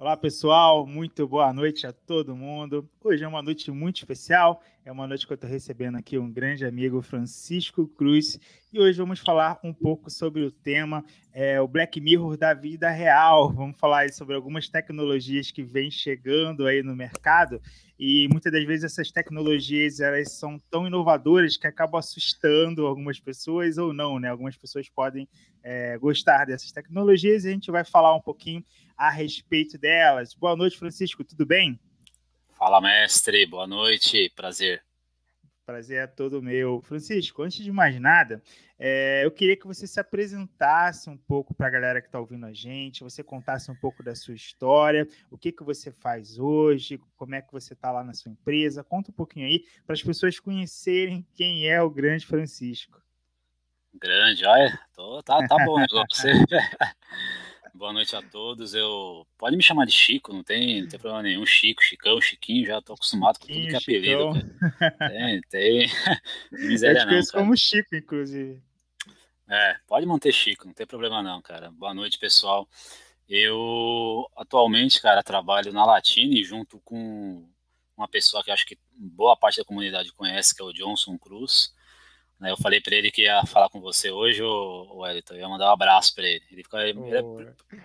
[0.00, 2.88] Olá, pessoal, muito boa noite a todo mundo.
[3.04, 6.32] Hoje é uma noite muito especial, é uma noite que eu estou recebendo aqui um
[6.32, 8.40] grande amigo, Francisco Cruz,
[8.72, 12.88] e hoje vamos falar um pouco sobre o tema, é, o Black Mirror da vida
[12.88, 13.52] real.
[13.52, 17.60] Vamos falar sobre algumas tecnologias que vêm chegando aí no mercado,
[17.98, 23.76] e muitas das vezes essas tecnologias elas são tão inovadoras que acabam assustando algumas pessoas
[23.76, 24.30] ou não, né?
[24.30, 25.28] Algumas pessoas podem
[25.62, 28.64] é, gostar dessas tecnologias e a gente vai falar um pouquinho
[29.00, 30.34] a respeito delas.
[30.34, 31.80] Boa noite, Francisco, tudo bem?
[32.50, 34.84] Fala, mestre, boa noite, prazer.
[35.64, 36.82] Prazer é todo meu.
[36.82, 38.42] Francisco, antes de mais nada,
[38.78, 42.44] é, eu queria que você se apresentasse um pouco para a galera que está ouvindo
[42.44, 47.00] a gente, você contasse um pouco da sua história, o que, que você faz hoje,
[47.16, 48.84] como é que você está lá na sua empresa.
[48.84, 53.00] Conta um pouquinho aí para as pessoas conhecerem quem é o grande Francisco.
[53.94, 56.28] Grande, olha, tô, tá, tá bom o negócio.
[57.80, 58.74] Boa noite a todos.
[58.74, 61.46] Eu pode me chamar de Chico, não tem, não tem problema nenhum.
[61.46, 64.32] Chico, Chicão, Chiquinho, já tô acostumado com tudo que é apelido.
[65.08, 65.88] Tem, tem.
[66.52, 67.22] Miséria Eu não.
[67.32, 68.62] como Chico, inclusive.
[69.48, 71.70] É, pode manter Chico, não tem problema não, cara.
[71.70, 72.68] Boa noite, pessoal.
[73.26, 77.48] Eu atualmente, cara, trabalho na Latine junto com
[77.96, 81.72] uma pessoa que acho que boa parte da comunidade conhece, que é o Johnson Cruz.
[82.40, 85.48] Né, eu falei para ele que ia falar com você hoje, o Wellington, eu ia
[85.48, 86.42] mandar um abraço para ele.
[86.50, 87.22] Ele, fica, ele é,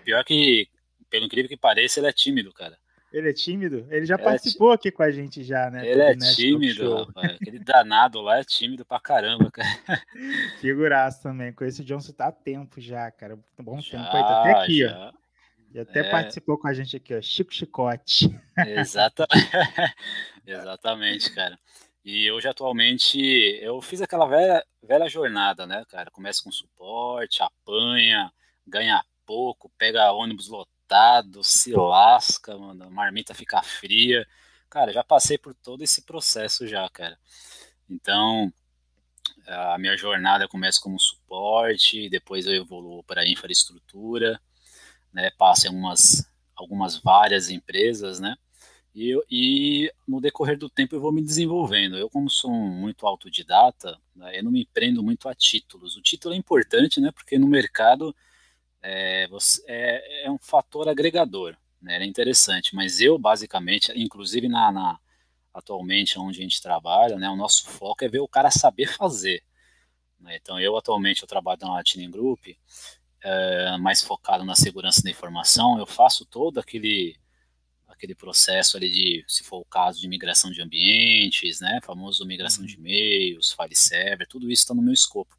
[0.03, 0.69] pior que,
[1.09, 2.77] pelo incrível que pareça, ele é tímido, cara.
[3.11, 3.87] Ele é tímido?
[3.89, 5.87] Ele já ele é participou é aqui com a gente já, né?
[5.87, 7.33] Ele é tímido, rapaz.
[7.33, 9.67] Aquele danado lá é tímido pra caramba, cara.
[10.59, 11.53] Figuraço também.
[11.53, 13.37] Com esse Johnson tá há tempo já, cara.
[13.57, 14.97] Bom já, tempo aí, tá até aqui, já.
[14.97, 15.13] ó.
[15.73, 16.09] E até é...
[16.09, 17.21] participou com a gente aqui, ó.
[17.21, 18.29] Chico Chicote.
[18.65, 19.49] Exatamente.
[20.47, 21.57] Exatamente, cara.
[22.05, 23.17] E hoje, atualmente,
[23.63, 26.11] eu fiz aquela velha, velha jornada, né, cara?
[26.11, 28.31] Começa com suporte, apanha,
[28.65, 34.23] ganha pouco, pega ônibus lotado, se lasca, mano, a marmita fica fria.
[34.69, 37.17] Cara, já passei por todo esse processo já, cara.
[37.89, 38.53] Então,
[39.47, 44.39] a minha jornada começa como suporte, depois eu evoluo para infraestrutura,
[45.11, 45.31] né?
[45.31, 48.35] Passo em umas, algumas várias empresas, né?
[48.95, 51.97] E, e, no decorrer do tempo eu vou me desenvolvendo.
[51.97, 55.97] Eu, como sou muito autodidata, né, eu não me prendo muito a títulos.
[55.97, 57.11] O título é importante, né?
[57.11, 58.15] Porque no mercado
[58.81, 61.97] é, você, é, é um fator agregador, né?
[62.01, 62.73] É interessante.
[62.73, 64.99] Mas eu, basicamente, inclusive na, na,
[65.53, 67.29] atualmente onde a gente trabalha, né?
[67.29, 69.43] O nosso foco é ver o cara saber fazer.
[70.21, 70.37] Né?
[70.37, 72.47] Então, eu atualmente eu trabalho na Latin Group,
[73.21, 75.77] é, mais focado na segurança da informação.
[75.79, 77.17] Eu faço todo aquele
[77.87, 82.61] aquele processo ali de, se for o caso, de migração de ambientes, né, famoso migração
[82.61, 82.67] uhum.
[82.67, 85.37] de e-mails, file server, tudo isso está no meu escopo.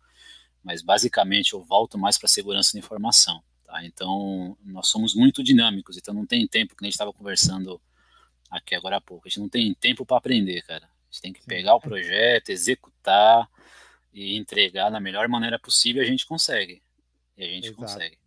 [0.62, 3.42] Mas basicamente eu volto mais para segurança da informação.
[3.64, 3.84] Tá?
[3.84, 7.80] Então nós somos muito dinâmicos, então não tem tempo, que a gente estava conversando
[8.50, 10.84] aqui agora há pouco, a gente não tem tempo para aprender, cara.
[10.84, 11.46] A gente tem que Sim.
[11.46, 13.48] pegar o projeto, executar
[14.12, 16.82] e entregar da melhor maneira possível, a gente consegue.
[17.36, 17.76] E a gente Exato.
[17.76, 18.18] consegue.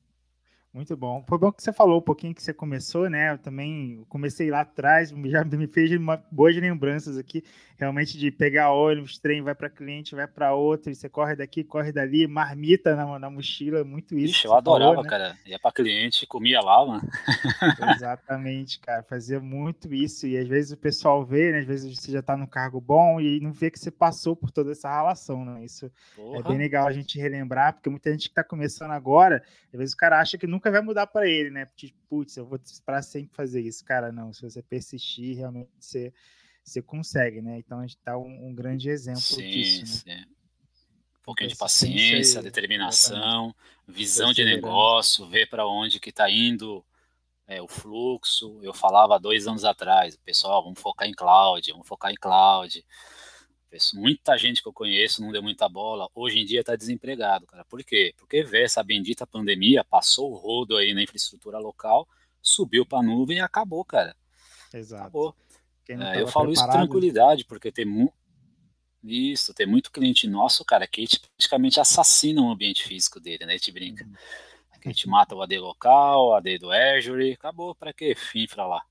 [0.72, 1.26] Muito bom.
[1.28, 3.32] Foi bom que você falou um pouquinho que você começou, né?
[3.32, 7.44] Eu também comecei lá atrás, já me fez uma, boas lembranças aqui,
[7.76, 11.64] realmente de pegar ônibus, trem, vai para cliente, vai para outro, e você corre daqui,
[11.64, 14.36] corre dali, marmita na, na mochila, muito isso.
[14.36, 15.10] Ixi, eu adorava, falou, né?
[15.10, 15.38] cara.
[15.44, 17.02] Ia para cliente, comia lá, mano.
[17.96, 19.02] Exatamente, cara.
[19.02, 20.28] Fazia muito isso.
[20.28, 21.60] E às vezes o pessoal vê, né?
[21.60, 24.52] Às vezes você já tá no cargo bom e não vê que você passou por
[24.52, 25.66] toda essa relação, né?
[25.66, 26.40] Isso Porra.
[26.40, 29.42] é bem legal a gente relembrar, porque muita gente que tá começando agora,
[29.74, 31.68] às vezes o cara acha que não nunca vai mudar para ele, né?
[32.10, 33.84] Putz, eu vou para sempre fazer isso.
[33.86, 36.14] Cara, não, se você persistir, realmente você,
[36.62, 37.58] você consegue, né?
[37.58, 40.06] Então a gente dá um, um grande exemplo sim, disso.
[40.06, 40.18] Né?
[40.18, 40.32] Sim.
[41.20, 43.56] Um pouquinho de paciência, determinação,
[43.88, 46.86] visão de negócio, ver para onde que está indo
[47.48, 48.60] é, o fluxo.
[48.62, 52.86] Eu falava dois anos atrás, pessoal, vamos focar em cloud, vamos focar em cloud.
[53.94, 56.10] Muita gente que eu conheço não deu muita bola.
[56.16, 57.64] Hoje em dia está desempregado, cara.
[57.66, 58.14] Por quê?
[58.18, 62.08] Porque vê essa bendita pandemia, passou o rodo aí na infraestrutura local,
[62.42, 64.16] subiu para a nuvem e acabou, cara.
[64.74, 65.04] Exato.
[65.04, 65.36] Acabou.
[65.88, 68.14] É, eu falo isso com tranquilidade, porque tem muito.
[69.02, 71.08] Isso, tem muito cliente nosso, cara, que
[71.38, 73.54] praticamente assassina o ambiente físico dele, né?
[73.54, 74.04] A gente brinca.
[74.04, 74.14] Uhum.
[74.72, 78.84] A gente mata o AD local, o AD do Azure, acabou, para que infra lá?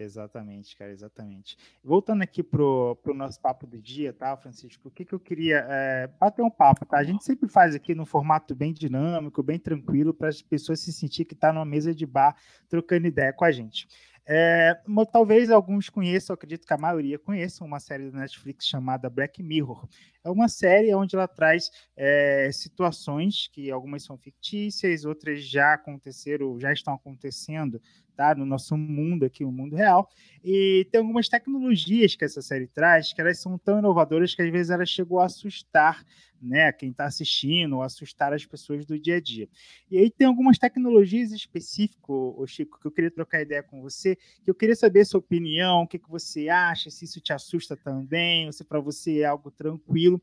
[0.00, 1.56] Exatamente, cara, exatamente.
[1.82, 4.86] Voltando aqui pro, pro nosso papo do dia, tá, Francisco?
[4.86, 6.98] O que, que eu queria é, bater um papo, tá?
[6.98, 10.92] A gente sempre faz aqui num formato bem dinâmico, bem tranquilo, para as pessoas se
[10.92, 12.36] sentir que tá numa mesa de bar
[12.68, 13.88] trocando ideia com a gente.
[14.24, 14.78] É,
[15.10, 19.88] talvez alguns conheçam, acredito que a maioria conheçam uma série da Netflix chamada Black Mirror.
[20.22, 26.60] É uma série onde ela traz é, situações que algumas são fictícias, outras já aconteceram,
[26.60, 27.80] já estão acontecendo
[28.18, 28.34] tá?
[28.34, 30.10] No nosso mundo aqui, o mundo real.
[30.44, 34.50] E tem algumas tecnologias que essa série traz que elas são tão inovadoras que às
[34.50, 36.04] vezes elas chegou a assustar
[36.42, 39.48] né, quem está assistindo, ou assustar as pessoas do dia a dia.
[39.88, 44.16] E aí tem algumas tecnologias específicas, ô Chico, que eu queria trocar ideia com você,
[44.44, 47.32] que eu queria saber a sua opinião, o que, que você acha, se isso te
[47.32, 50.20] assusta também, ou se para você é algo tranquilo.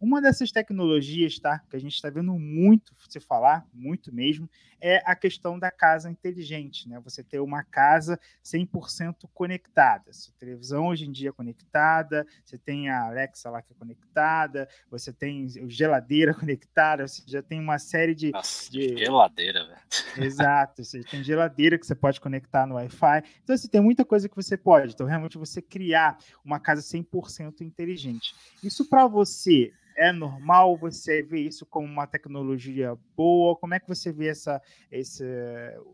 [0.00, 4.48] Uma dessas tecnologias, tá, que a gente está vendo muito se falar, muito mesmo,
[4.80, 7.00] é a questão da casa inteligente, né?
[7.00, 10.12] Você ter uma casa 100% conectada.
[10.12, 14.68] Sua televisão hoje em dia é conectada, você tem a Alexa lá que é conectada,
[14.90, 18.30] você tem geladeira conectada, você já tem uma série de.
[18.32, 18.98] Nossa, de...
[18.98, 19.80] geladeira, velho.
[20.26, 23.22] Exato, você tem geladeira que você pode conectar no Wi-Fi.
[23.42, 24.92] Então, assim, tem muita coisa que você pode.
[24.92, 28.34] Então, realmente, você criar uma casa 100% inteligente.
[28.62, 33.56] Isso para você é normal você ver isso como uma tecnologia boa?
[33.56, 34.60] Como é que você vê essa,
[34.90, 35.24] esse,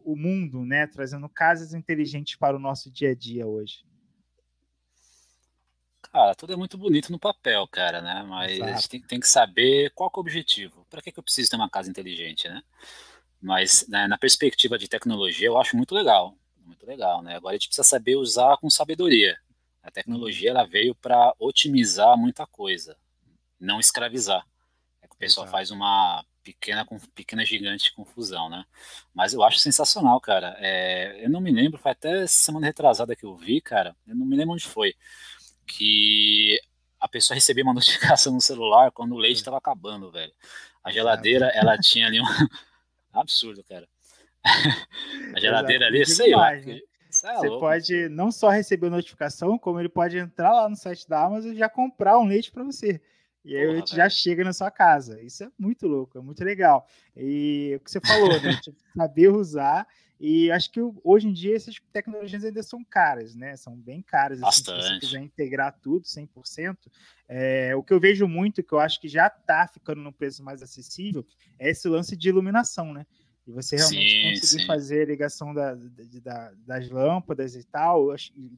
[0.04, 3.84] o mundo, né, trazendo casas inteligentes para o nosso dia a dia hoje?
[6.12, 8.22] Cara, tudo é muito bonito no papel, cara, né?
[8.28, 8.70] Mas Exato.
[8.70, 10.86] a gente tem, tem, que saber qual é o objetivo.
[10.90, 12.60] Para que, que eu preciso ter uma casa inteligente, né?
[13.40, 17.36] Mas né, na perspectiva de tecnologia, eu acho muito legal, muito legal, né?
[17.36, 19.38] Agora a gente precisa saber usar com sabedoria.
[19.82, 22.96] A tecnologia ela veio para otimizar muita coisa,
[23.62, 24.44] não escravizar.
[25.00, 25.56] É que o pessoal Exato.
[25.56, 28.64] faz uma pequena, pequena gigante confusão, né?
[29.14, 30.56] Mas eu acho sensacional, cara.
[30.58, 33.96] É, eu não me lembro, foi até semana retrasada que eu vi, cara.
[34.06, 34.94] Eu não me lembro onde foi.
[35.66, 36.60] Que
[37.00, 40.32] a pessoa recebia uma notificação no celular quando o leite estava acabando, velho.
[40.82, 42.24] A geladeira, ela tinha ali um.
[43.12, 43.88] Absurdo, cara.
[45.36, 46.52] a geladeira ali, sei lá.
[46.52, 46.80] Né?
[47.24, 51.22] É Você pode não só receber notificação, como ele pode entrar lá no site da
[51.22, 53.00] Amazon e já comprar um leite para você.
[53.44, 55.20] E aí Porra, a gente já chega na sua casa.
[55.20, 56.86] Isso é muito louco, é muito legal.
[57.16, 58.60] E o que você falou, né?
[58.96, 59.86] saber usar.
[60.20, 63.56] E acho que hoje em dia essas tecnologias ainda são caras, né?
[63.56, 64.38] São bem caras.
[64.38, 64.78] Bastante.
[64.78, 66.76] Assim, se você quiser integrar tudo 100%.
[67.28, 70.44] É, o que eu vejo muito, que eu acho que já está ficando num preço
[70.44, 71.26] mais acessível,
[71.58, 73.04] é esse lance de iluminação, né?
[73.46, 74.66] E você realmente sim, conseguir sim.
[74.66, 78.08] fazer a ligação da, da, das lâmpadas e tal,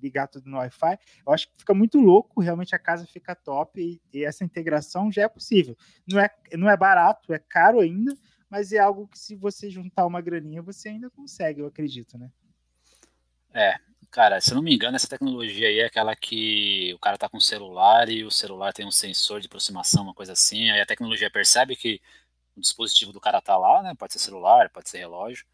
[0.02, 3.80] ligar tudo no Wi-Fi, eu acho que fica muito louco, realmente a casa fica top
[3.80, 5.76] e, e, essa integração já é possível.
[6.06, 8.14] Não é, não é barato, é caro ainda,
[8.48, 12.30] mas é algo que se você juntar uma graninha, você ainda consegue, eu acredito, né?
[13.52, 13.76] É,
[14.10, 17.28] cara, se eu não me engano, essa tecnologia aí é aquela que o cara tá
[17.28, 20.80] com o celular e o celular tem um sensor de aproximação, uma coisa assim, aí
[20.80, 22.00] a tecnologia percebe que
[22.56, 23.94] o dispositivo do cara tá lá, né?
[23.98, 25.44] Pode ser celular, pode ser relógio,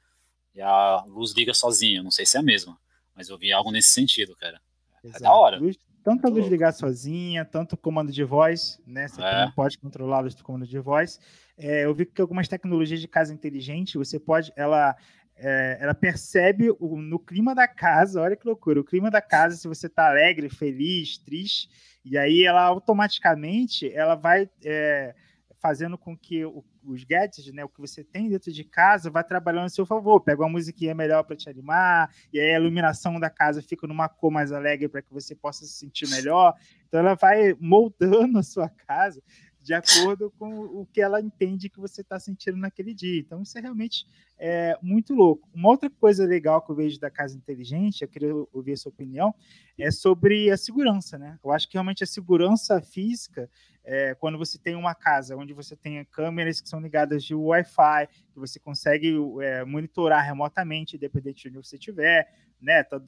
[0.54, 2.02] e a luz liga sozinha.
[2.02, 2.78] Não sei se é a mesma,
[3.14, 4.60] mas eu vi algo nesse sentido, cara.
[5.02, 5.22] Exato.
[5.22, 5.58] É da hora.
[5.58, 9.08] Luz, tanto a luz ligar sozinha, tanto o comando de voz, né?
[9.08, 9.30] Você é.
[9.30, 11.18] também pode controlar a luz do comando de voz.
[11.56, 14.96] É, eu vi que algumas tecnologias de casa inteligente, você pode, ela,
[15.36, 19.56] é, ela percebe o, no clima da casa, olha que loucura, o clima da casa,
[19.56, 21.68] se você está alegre, feliz, triste,
[22.02, 25.14] e aí ela automaticamente ela vai é,
[25.60, 29.22] fazendo com que o, os gadgets, né, o que você tem dentro de casa, vá
[29.22, 30.20] trabalhando a seu favor.
[30.20, 34.08] Pega uma musiquinha melhor para te animar, e aí a iluminação da casa fica numa
[34.08, 36.54] cor mais alegre para que você possa se sentir melhor.
[36.88, 39.22] Então ela vai moldando a sua casa
[39.70, 43.20] de acordo com o que ela entende que você está sentindo naquele dia.
[43.20, 44.04] Então, isso é realmente
[44.36, 45.48] é, muito louco.
[45.54, 48.90] Uma outra coisa legal que eu vejo da casa inteligente, eu queria ouvir a sua
[48.90, 49.32] opinião,
[49.78, 51.38] é sobre a segurança, né?
[51.44, 53.48] Eu acho que realmente a segurança física,
[53.84, 58.08] é, quando você tem uma casa onde você tem câmeras que são ligadas de Wi-Fi,
[58.32, 62.28] que você consegue é, monitorar remotamente, independente de onde você estiver,
[62.60, 62.82] né?
[62.82, 63.00] Tá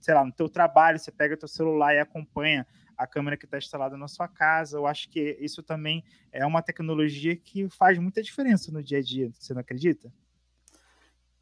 [0.00, 2.64] sei lá, no teu trabalho, você pega teu celular e acompanha
[2.96, 4.76] a câmera que está instalada na sua casa.
[4.76, 9.02] Eu acho que isso também é uma tecnologia que faz muita diferença no dia a
[9.02, 9.30] dia.
[9.38, 10.12] Você não acredita?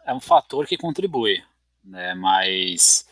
[0.05, 1.43] É um fator que contribui,
[1.85, 2.15] né?
[2.15, 3.07] Mas,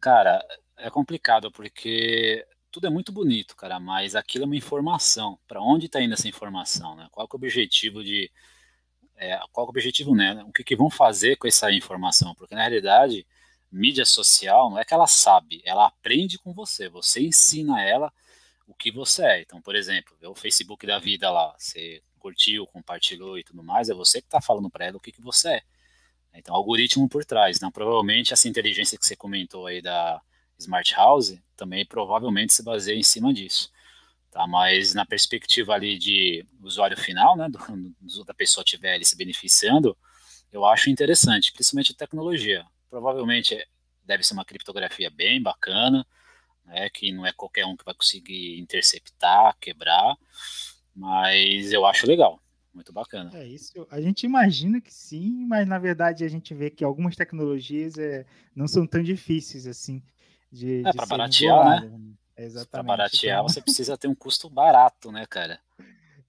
[0.00, 0.44] cara,
[0.76, 5.38] é complicado porque tudo é muito bonito, cara, mas aquilo é uma informação.
[5.48, 7.08] Para onde está indo essa informação, né?
[7.10, 8.30] Qual é o objetivo de
[9.16, 10.44] é, qual é o objetivo, né?
[10.46, 12.34] O que, que vão fazer com essa informação?
[12.34, 13.26] Porque na realidade
[13.76, 18.12] mídia social não é que ela sabe, ela aprende com você, você ensina ela
[18.66, 19.42] o que você é.
[19.42, 23.94] Então, por exemplo, o Facebook da vida lá, você curtiu, compartilhou e tudo mais, é
[23.94, 25.62] você que está falando para ela o que, que você é.
[26.34, 27.56] Então, algoritmo por trás.
[27.56, 30.20] Então, provavelmente essa inteligência que você comentou aí da
[30.58, 33.70] Smart House também provavelmente se baseia em cima disso.
[34.30, 34.46] Tá?
[34.46, 39.96] Mas na perspectiva ali de usuário final, né, do, da pessoa estiver ali se beneficiando,
[40.52, 43.56] eu acho interessante, principalmente a tecnologia provavelmente
[44.04, 46.06] deve ser uma criptografia bem bacana,
[46.64, 50.16] né, que não é qualquer um que vai conseguir interceptar, quebrar,
[50.94, 52.40] mas eu acho legal.
[52.72, 53.30] Muito bacana.
[53.34, 53.86] É isso.
[53.90, 58.26] A gente imagina que sim, mas na verdade a gente vê que algumas tecnologias é,
[58.54, 60.02] não são tão difíceis assim
[60.52, 60.82] de.
[60.86, 61.98] É, para baratear, né?
[62.36, 62.70] Exatamente.
[62.70, 63.48] Para baratear, então...
[63.48, 65.58] você precisa ter um custo barato, né, cara?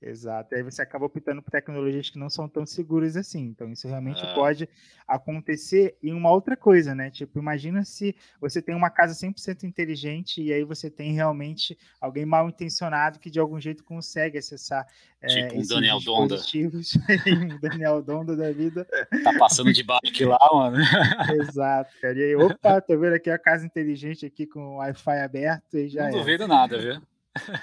[0.02, 0.54] Exato.
[0.54, 3.42] E aí você acaba optando por tecnologias que não são tão seguras assim.
[3.42, 4.34] Então, isso realmente ah.
[4.34, 4.70] pode
[5.08, 5.98] acontecer.
[6.04, 7.10] E uma outra coisa, né?
[7.10, 12.26] Tipo, imagina se você tem uma casa 100% inteligente e aí você tem realmente alguém
[12.26, 14.86] mal intencionado que de algum jeito consegue acessar
[15.22, 16.36] eh, tipo é, um Daniel Donda.
[17.28, 18.88] um Daniel Donda da vida.
[19.24, 20.78] Tá passando de aqui lá, mano.
[21.42, 22.18] Exato, cara.
[22.18, 25.90] E aí, opa, tô vendo aqui a casa inteligente aqui com o Wi-Fi aberto e
[25.90, 26.12] já Não é.
[26.12, 27.02] duvido nada, viu?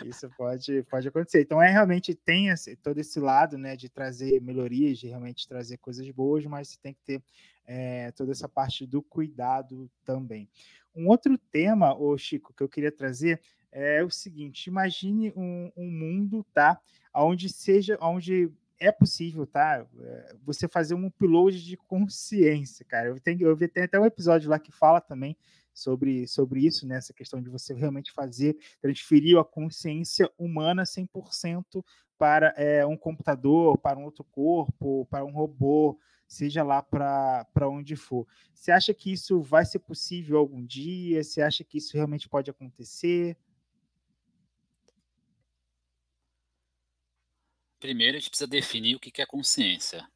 [0.05, 1.43] Isso pode, pode acontecer.
[1.43, 5.79] Então, é realmente tem esse, todo esse lado, né, de trazer melhorias, de realmente trazer
[5.79, 7.23] coisas boas, mas você tem que ter
[7.67, 10.49] é, toda essa parte do cuidado também.
[10.95, 13.41] Um outro tema, ô Chico, que eu queria trazer
[13.73, 16.81] é o seguinte: imagine um, um mundo, tá,
[17.13, 19.85] onde seja, onde é possível, tá?
[19.99, 23.09] É, você fazer um upload de consciência, cara.
[23.09, 25.37] Eu, tenho, eu vi tem até um episódio lá que fala também
[25.75, 27.01] sobre, sobre isso, né?
[27.15, 31.85] Questão de você realmente fazer, transferir a consciência humana 100%
[32.17, 37.97] para é, um computador, para um outro corpo, para um robô, seja lá para onde
[37.97, 38.27] for.
[38.55, 41.23] Você acha que isso vai ser possível algum dia?
[41.23, 43.37] Você acha que isso realmente pode acontecer?
[47.81, 50.09] Primeiro, a gente precisa definir o que é consciência.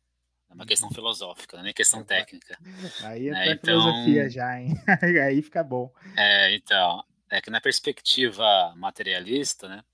[0.51, 2.59] É uma questão filosófica, nem questão técnica.
[3.03, 3.53] Aí é né?
[3.53, 4.75] então, filosofia já, hein?
[5.25, 5.93] Aí fica bom.
[6.17, 9.85] É, então, é que na perspectiva materialista, né,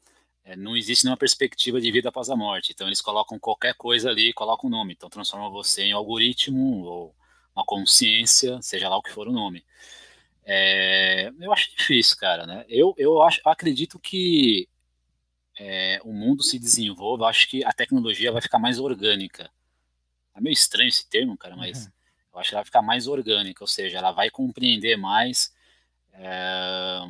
[0.45, 2.73] é, não existe nenhuma perspectiva de vida após a morte.
[2.73, 4.93] Então eles colocam qualquer coisa ali, colocam o nome.
[4.93, 7.15] Então transforma você em algoritmo ou
[7.55, 9.65] uma consciência, seja lá o que for o nome.
[10.45, 12.65] É, eu acho difícil, cara, né?
[12.69, 14.69] Eu, eu, acho, acredito que
[15.59, 19.51] é, o mundo se desenvolve, eu acho que a tecnologia vai ficar mais orgânica.
[20.35, 21.93] É meio estranho esse termo, cara, mas uhum.
[22.35, 25.55] eu acho que ela vai ficar mais orgânica, ou seja, ela vai compreender mais,
[26.13, 27.01] é,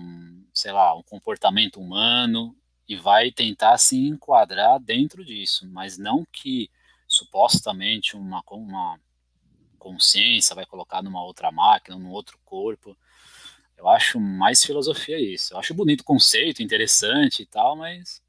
[0.52, 6.70] sei lá, um comportamento humano e vai tentar se enquadrar dentro disso, mas não que
[7.08, 9.00] supostamente uma, uma
[9.78, 12.96] consciência vai colocar numa outra máquina, num outro corpo.
[13.76, 15.54] Eu acho mais filosofia isso.
[15.54, 18.22] Eu acho bonito o conceito, interessante e tal, mas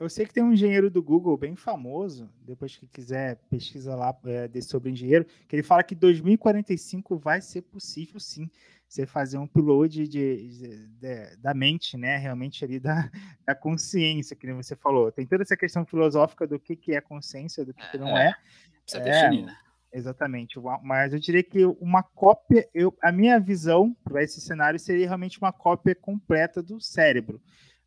[0.00, 4.16] eu sei que tem um engenheiro do Google bem famoso, depois que quiser pesquisa lá
[4.24, 8.50] é, sobre engenheiro, que ele fala que 2045 vai ser possível sim
[8.88, 12.16] você fazer um upload de, de, de, da mente, né?
[12.16, 13.10] Realmente ali da,
[13.44, 15.10] da consciência, que você falou.
[15.10, 18.28] Tem toda essa questão filosófica do que, que é consciência, do que, que não é.
[18.28, 18.34] é.
[18.82, 19.56] Precisa é, definir, né?
[19.92, 20.58] Exatamente.
[20.82, 25.38] Mas eu diria que uma cópia, eu, a minha visão para esse cenário seria realmente
[25.38, 27.40] uma cópia completa do cérebro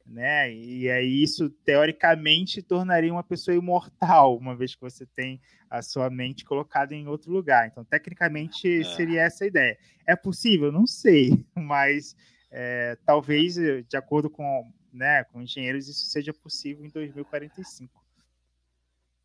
[0.10, 0.52] né?
[0.52, 5.40] E aí isso teoricamente tornaria uma pessoa imortal, uma vez que você tem
[5.70, 7.68] a sua mente colocada em outro lugar.
[7.68, 8.84] Então, tecnicamente é.
[8.84, 9.78] seria essa a ideia.
[10.08, 10.72] É possível?
[10.72, 12.16] Não sei, mas
[12.52, 18.00] é, talvez, de acordo com, né, com engenheiros, isso seja possível em 2045.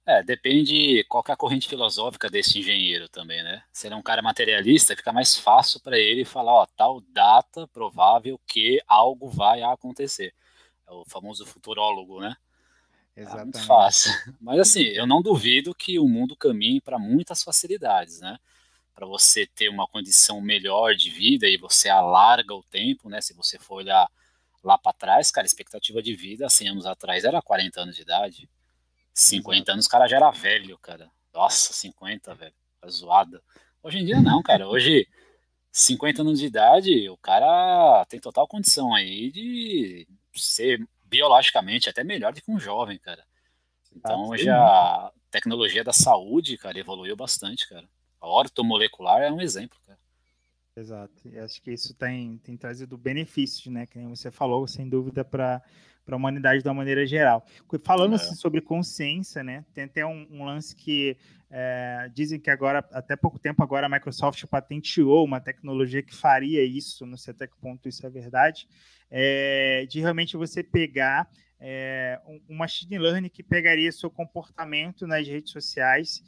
[0.07, 3.63] É, depende qual é a corrente filosófica desse engenheiro também, né?
[3.73, 7.67] Se ele é um cara materialista, fica mais fácil para ele falar, ó, tal data
[7.69, 10.35] provável que algo vai acontecer.
[10.95, 12.37] O famoso futurólogo, né?
[13.17, 13.57] Exatamente.
[13.57, 14.11] É muito fácil.
[14.41, 18.39] Mas assim, eu não duvido que o mundo caminhe para muitas facilidades, né?
[18.95, 23.21] Para você ter uma condição melhor de vida e você alarga o tempo, né?
[23.21, 24.09] Se você for olhar
[24.63, 28.03] lá para trás, cara, a expectativa de vida 100 anos atrás era 40 anos de
[28.03, 28.49] idade.
[29.13, 29.73] 50 Exato.
[29.73, 31.11] anos o cara já era velho, cara.
[31.33, 32.55] Nossa, 50, velho.
[32.81, 33.43] Tá zoada.
[33.83, 34.69] Hoje em dia não, cara.
[34.69, 35.07] Hoje
[35.71, 40.09] 50 anos de idade, o cara tem total condição aí de
[40.41, 43.25] ser biologicamente até melhor do que um jovem, cara.
[43.95, 47.89] Então ah, já a tecnologia da saúde, cara, evoluiu bastante, cara.
[48.21, 49.99] A ortomolecular é um exemplo, cara.
[50.77, 51.29] Exato.
[51.29, 53.87] E acho que isso tem, tem trazido benefícios, né?
[53.87, 55.63] Que nem você falou, sem dúvida, para
[56.05, 57.45] para a humanidade de uma maneira geral.
[57.83, 58.17] Falando é.
[58.17, 59.65] assim, sobre consciência, né?
[59.73, 61.17] Tem até um, um lance que
[61.51, 66.63] é, dizem que agora, até pouco tempo agora, a Microsoft patenteou uma tecnologia que faria
[66.63, 68.69] isso, não sei até que ponto isso é verdade,
[69.17, 71.31] é, de realmente você pegar
[71.61, 76.21] é, um machine learning que pegaria seu comportamento nas redes sociais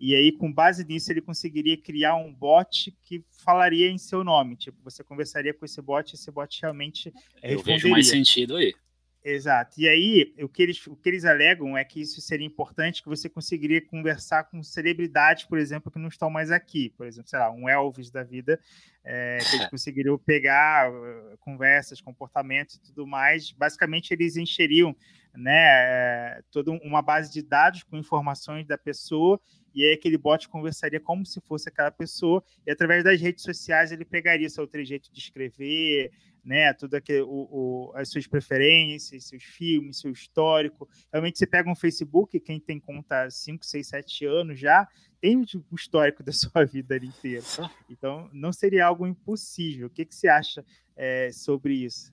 [0.00, 4.56] e aí, com base nisso, ele conseguiria criar um bot que falaria em seu nome.
[4.56, 8.74] Tipo, você conversaria com esse bot e esse bot realmente Eu vejo mais sentido aí.
[9.22, 9.78] Exato.
[9.78, 13.08] E aí, o que, eles, o que eles alegam é que isso seria importante, que
[13.08, 16.88] você conseguiria conversar com celebridades, por exemplo, que não estão mais aqui.
[16.96, 18.58] Por exemplo, sei lá, um Elvis da vida,
[19.04, 23.52] é, que eles conseguiriam pegar uh, conversas, comportamentos e tudo mais.
[23.52, 24.96] Basicamente, eles encheriam
[25.34, 29.38] né, toda uma base de dados com informações da pessoa
[29.74, 33.92] e aí aquele bot conversaria como se fosse aquela pessoa, e através das redes sociais
[33.92, 36.10] ele pegaria seu trejeito de escrever,
[36.44, 36.72] né?
[36.72, 40.88] Tudo aquele, o, o, as suas preferências, seus filmes, seu histórico.
[41.12, 44.88] Realmente você pega um Facebook, quem tem conta 5, 6, 7 anos já,
[45.20, 47.44] tem o histórico da sua vida ali inteira.
[47.88, 49.86] Então, não seria algo impossível.
[49.86, 50.64] O que, que você acha
[50.96, 52.12] é, sobre isso?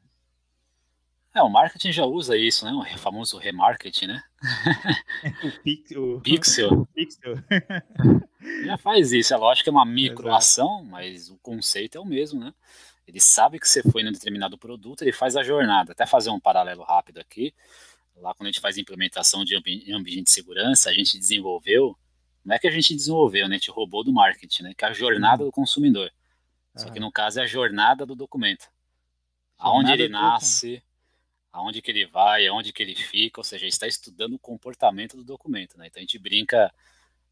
[1.33, 2.71] É, o marketing já usa isso, né?
[2.71, 4.23] O famoso remarketing, né?
[5.43, 6.21] o, pix, o...
[6.23, 6.85] Pixel.
[6.95, 7.35] Pixel.
[8.65, 9.33] já faz isso.
[9.33, 12.53] É lógico que é uma microação, mas o conceito é o mesmo, né?
[13.07, 15.93] Ele sabe que você foi em um determinado produto, ele faz a jornada.
[15.93, 17.53] Até fazer um paralelo rápido aqui.
[18.17, 21.95] Lá, quando a gente faz implementação de ambiente de segurança, a gente desenvolveu.
[22.43, 23.55] Não é que a gente desenvolveu, né?
[23.55, 24.73] A gente roubou do marketing, né?
[24.75, 25.49] Que é a jornada uhum.
[25.49, 26.11] do consumidor.
[26.75, 28.67] Só que no caso é a jornada do documento.
[29.57, 30.83] Aonde ele nasce,
[31.57, 35.23] aonde que ele vai, aonde que ele fica, ou seja, está estudando o comportamento do
[35.23, 35.87] documento, né?
[35.87, 36.71] Então a gente brinca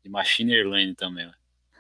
[0.03, 1.27] de machine learning também.
[1.27, 1.33] Né?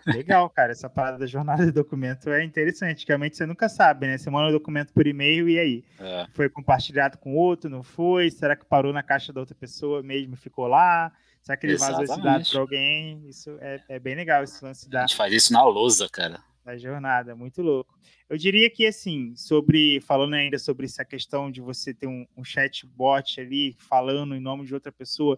[0.07, 0.71] Legal, cara.
[0.71, 3.05] Essa parada da jornada de documento é interessante.
[3.07, 4.17] Realmente você nunca sabe, né?
[4.17, 5.83] Você manda o documento por e-mail e aí?
[5.99, 6.27] É.
[6.33, 8.29] Foi compartilhado com outro, não foi?
[8.29, 11.11] Será que parou na caixa da outra pessoa mesmo e ficou lá?
[11.41, 12.07] Será que ele Exatamente.
[12.07, 13.27] vazou esse dado para alguém?
[13.27, 14.99] Isso é, é, bem legal, esse lance da.
[14.99, 16.39] A gente faz isso na lousa, cara.
[16.63, 17.95] Da jornada, muito louco.
[18.29, 20.01] Eu diria que, assim, sobre.
[20.01, 24.65] Falando ainda sobre essa questão de você ter um, um chatbot ali falando em nome
[24.65, 25.37] de outra pessoa.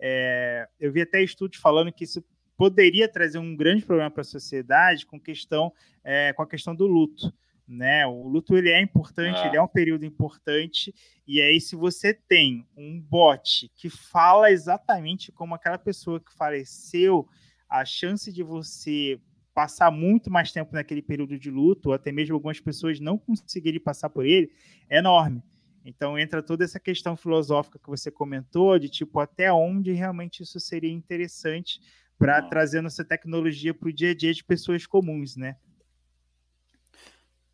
[0.00, 2.24] É, eu vi até estudos falando que isso
[2.56, 5.72] poderia trazer um grande problema para a sociedade com questão
[6.04, 7.32] é, com a questão do luto.
[7.66, 8.06] Né?
[8.06, 10.94] O luto ele é importante, ele é um período importante,
[11.26, 17.28] e aí se você tem um bot que fala exatamente como aquela pessoa que faleceu,
[17.68, 19.20] a chance de você
[19.58, 23.80] passar muito mais tempo naquele período de luto, ou até mesmo algumas pessoas não conseguirem
[23.80, 24.52] passar por ele,
[24.88, 25.42] é enorme.
[25.84, 30.60] Então entra toda essa questão filosófica que você comentou, de tipo até onde realmente isso
[30.60, 31.80] seria interessante
[32.16, 35.56] para trazer nossa tecnologia para o dia a dia de pessoas comuns, né?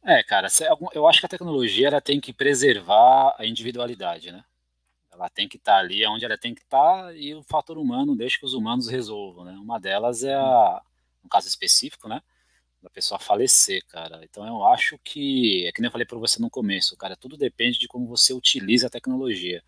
[0.05, 0.49] É, cara,
[0.93, 4.45] eu acho que a tecnologia ela tem que preservar a individualidade, né?
[5.11, 7.79] Ela tem que estar tá ali onde ela tem que estar tá, e o fator
[7.79, 9.53] humano deixa que os humanos resolvam, né?
[9.53, 10.83] Uma delas é a,
[11.25, 12.21] um caso específico, né?
[12.83, 14.21] Da pessoa falecer, cara.
[14.25, 17.37] Então eu acho que, é que nem eu falei para você no começo, cara, tudo
[17.37, 19.63] depende de como você utiliza a tecnologia.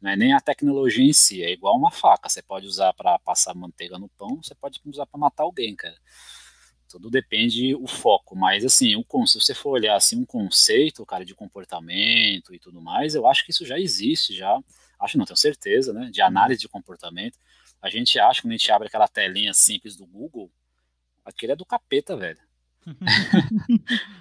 [0.00, 2.28] Não é nem a tecnologia em si, é igual uma faca.
[2.28, 5.96] Você pode usar para passar manteiga no pão, você pode usar para matar alguém, cara.
[6.88, 11.24] Tudo depende o foco, mas assim, o, se você for olhar assim um conceito, cara,
[11.24, 14.58] de comportamento e tudo mais, eu acho que isso já existe, já.
[14.98, 16.10] Acho não, tenho certeza, né?
[16.10, 17.38] De análise de comportamento.
[17.82, 20.50] A gente acha quando a gente abre aquela telinha simples do Google,
[21.26, 22.38] aquele é do capeta, velho.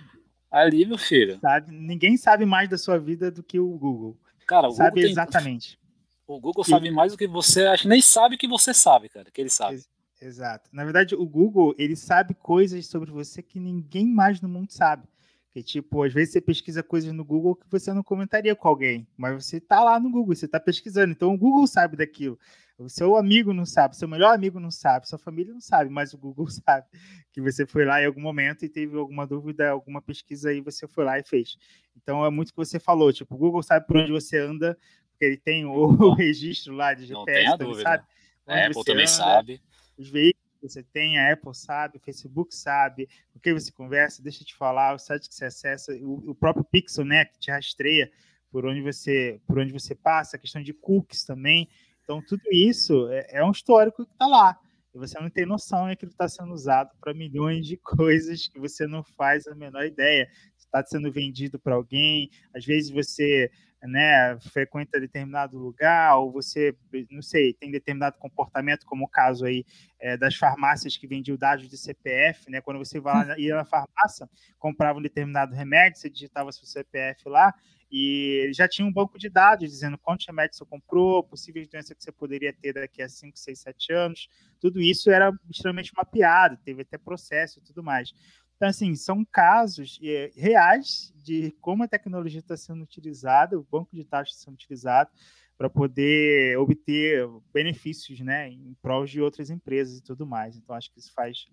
[0.51, 1.39] Ali, meu filho.
[1.39, 4.17] Sabe, ninguém sabe mais da sua vida do que o Google.
[4.47, 5.79] Cara, o sabe Google exatamente.
[6.27, 6.69] O Google e...
[6.71, 9.79] sabe mais do que você, que nem sabe que você sabe, cara, que ele sabe.
[10.19, 10.67] Exato.
[10.73, 15.07] Na verdade, o Google, ele sabe coisas sobre você que ninguém mais no mundo sabe.
[15.53, 19.07] Que, tipo, às vezes você pesquisa coisas no Google que você não comentaria com alguém,
[19.15, 22.39] mas você tá lá no Google, você tá pesquisando, então o Google sabe daquilo.
[22.77, 26.13] O seu amigo não sabe, seu melhor amigo não sabe, sua família não sabe, mas
[26.13, 26.85] o Google sabe
[27.31, 30.87] que você foi lá em algum momento e teve alguma dúvida, alguma pesquisa aí, você
[30.87, 31.57] foi lá e fez.
[31.95, 34.77] Então é muito o que você falou, tipo, o Google sabe por onde você anda,
[35.11, 38.03] porque ele tem o, o registro lá de GPS, não tem a sabe?
[38.45, 39.61] A Apple também anda, sabe.
[39.97, 44.21] Os veículos que você tem, a Apple sabe, o Facebook sabe, o que você conversa,
[44.21, 47.39] deixa eu te falar, o site que você acessa, o, o próprio Pixel, né, que
[47.39, 48.11] te rastreia
[48.51, 51.69] por onde você, por onde você passa, a questão de cookies também.
[52.05, 54.57] Então, tudo isso é, é um histórico que está lá.
[54.93, 58.47] E você não tem noção é que ele está sendo usado para milhões de coisas
[58.47, 60.29] que você não faz a menor ideia.
[60.57, 63.49] Está sendo vendido para alguém, às vezes você
[63.87, 66.75] né, frequenta determinado lugar, ou você,
[67.11, 69.63] não sei, tem determinado comportamento, como o caso aí
[69.99, 73.65] é, das farmácias que vendiam dados de CPF, né, quando você vai lá, ia na
[73.65, 77.53] farmácia, comprava um determinado remédio, você digitava seu CPF lá,
[77.91, 82.03] e já tinha um banco de dados dizendo quantos remédios você comprou, possíveis doenças que
[82.03, 84.29] você poderia ter daqui a 5, 6, 7 anos.
[84.59, 88.13] Tudo isso era extremamente mapeado, teve até processo e tudo mais.
[88.55, 93.93] Então, assim, são casos é, reais de como a tecnologia está sendo utilizada, o banco
[93.93, 95.11] de dados está sendo utilizado
[95.57, 100.57] para poder obter benefícios né, em prol de outras empresas e tudo mais.
[100.57, 101.47] Então, acho que isso faz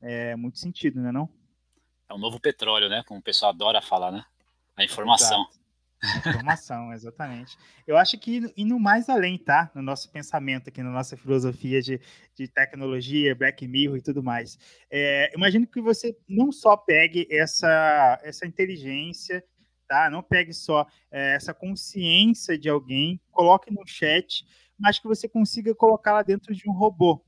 [0.00, 1.28] é, muito sentido, né, não?
[2.08, 3.02] É o novo petróleo, né?
[3.06, 4.24] Como o pessoal adora falar, né?
[4.76, 5.42] A informação.
[5.42, 5.63] Exato.
[6.22, 7.56] Transformação, exatamente.
[7.86, 9.70] Eu acho que indo mais além, tá?
[9.74, 12.00] No nosso pensamento aqui, na nossa filosofia de,
[12.34, 14.58] de tecnologia, Black Mirror e tudo mais.
[14.90, 19.42] É, imagino que você não só pegue essa, essa inteligência,
[19.88, 20.10] tá?
[20.10, 24.44] Não pegue só é, essa consciência de alguém, coloque no chat,
[24.78, 27.24] mas que você consiga colocá-la dentro de um robô.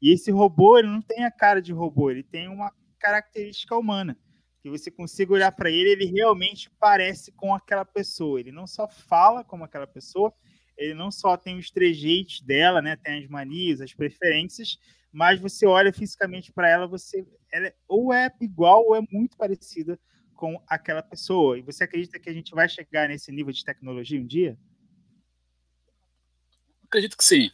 [0.00, 4.16] E esse robô, ele não tem a cara de robô, ele tem uma característica humana
[4.66, 8.40] que você consiga olhar para ele, ele realmente parece com aquela pessoa.
[8.40, 10.34] Ele não só fala como aquela pessoa,
[10.76, 14.76] ele não só tem os trejeitos dela, né, tem as manias, as preferências,
[15.12, 19.98] mas você olha fisicamente para ela, você ela ou é igual ou é muito parecida
[20.34, 21.56] com aquela pessoa.
[21.56, 24.58] E você acredita que a gente vai chegar nesse nível de tecnologia um dia?
[26.84, 27.50] Acredito que sim.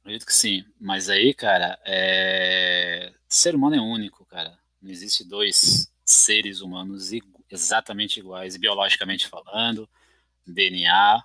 [0.00, 0.64] Acredito que sim.
[0.80, 3.12] Mas aí, cara, é...
[3.28, 4.58] ser humano é único, cara.
[4.80, 7.10] Não existe dois seres humanos
[7.50, 9.88] exatamente iguais, biologicamente falando,
[10.46, 11.22] DNA.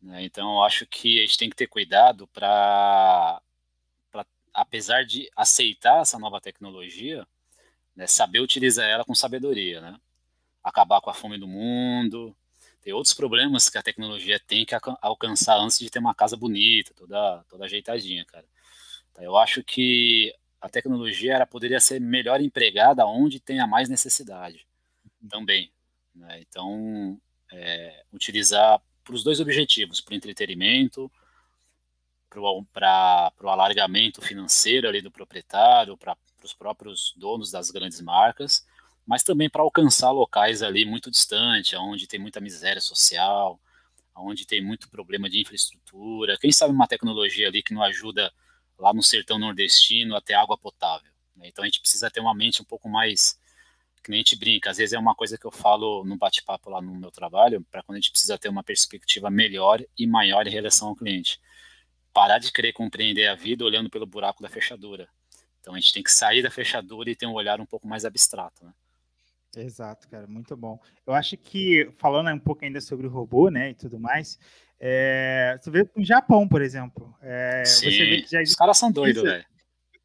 [0.00, 0.24] Né?
[0.24, 3.42] Então, eu acho que a gente tem que ter cuidado para,
[4.54, 7.26] apesar de aceitar essa nova tecnologia,
[7.96, 9.98] né, saber utilizar ela com sabedoria, né?
[10.62, 12.36] Acabar com a fome do mundo.
[12.82, 16.92] Tem outros problemas que a tecnologia tem que alcançar antes de ter uma casa bonita,
[16.94, 18.46] toda, toda ajeitadinha, cara.
[19.10, 24.66] Então, eu acho que a tecnologia ela poderia ser melhor empregada onde tenha mais necessidade
[25.28, 25.70] também.
[26.14, 26.40] Né?
[26.40, 27.20] Então,
[27.52, 31.10] é, utilizar para os dois objetivos, para o entretenimento,
[32.72, 38.66] para o alargamento financeiro ali do proprietário, para os próprios donos das grandes marcas,
[39.06, 43.60] mas também para alcançar locais ali muito distantes, onde tem muita miséria social,
[44.14, 46.36] onde tem muito problema de infraestrutura.
[46.38, 48.32] Quem sabe uma tecnologia ali que não ajuda
[48.78, 51.10] lá no sertão nordestino até água potável.
[51.34, 51.48] Né?
[51.48, 53.38] Então a gente precisa ter uma mente um pouco mais
[54.06, 54.70] que nem a gente brinca.
[54.70, 57.82] Às vezes é uma coisa que eu falo no bate-papo lá no meu trabalho, para
[57.82, 61.40] quando a gente precisa ter uma perspectiva melhor e maior em relação ao cliente.
[62.12, 65.08] Parar de querer compreender a vida olhando pelo buraco da fechadura.
[65.60, 68.04] Então a gente tem que sair da fechadura e ter um olhar um pouco mais
[68.04, 68.72] abstrato, né?
[69.56, 70.78] Exato, cara, muito bom.
[71.06, 74.38] Eu acho que, falando um pouco ainda sobre o robô, né, e tudo mais,
[74.78, 77.14] é, você vê no Japão, por exemplo.
[77.22, 79.44] É, Sim, já os caras são doidos, velho.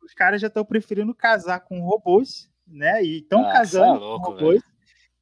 [0.04, 3.04] Os caras já estão preferindo casar com robôs, né?
[3.04, 4.62] E estão ah, casando é louco, com robôs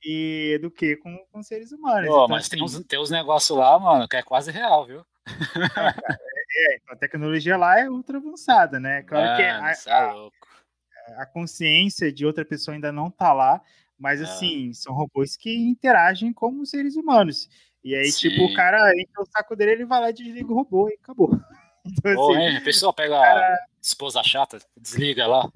[0.04, 2.08] e, do que com, com seres humanos.
[2.08, 4.86] Pô, então, mas assim, tem uns, tem uns negócios lá, mano, que é quase real,
[4.86, 5.06] viu?
[5.56, 9.04] Não, cara, é, é, a tecnologia lá é ultra avançada, né?
[9.04, 13.62] Claro que a, é a, a, consciência de outra pessoa ainda não tá lá,
[13.98, 17.50] mas assim, são robôs que interagem como seres humanos.
[17.84, 18.30] E aí, Sim.
[18.30, 20.94] tipo, o cara entra o saco dele, ele vai lá e desliga o robô e
[20.94, 21.32] acabou.
[21.86, 23.56] Então, Pô, assim, a pessoa pega cara...
[23.56, 25.50] a esposa chata, desliga lá.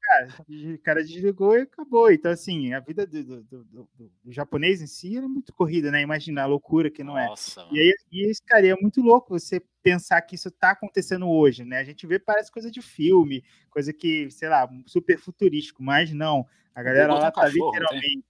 [0.00, 2.10] Cara, o cara desligou e acabou.
[2.12, 3.88] Então, assim, a vida do, do, do,
[4.22, 6.00] do japonês em si era muito corrida, né?
[6.00, 7.26] Imagina a loucura que não é.
[7.26, 7.66] Nossa, é.
[7.72, 11.64] E aí, e esse cara, é muito louco você pensar que isso tá acontecendo hoje,
[11.64, 11.78] né?
[11.78, 16.46] A gente vê, parece coisa de filme, coisa que, sei lá, super futurístico, mas não.
[16.74, 18.24] A galera lá tá literalmente tem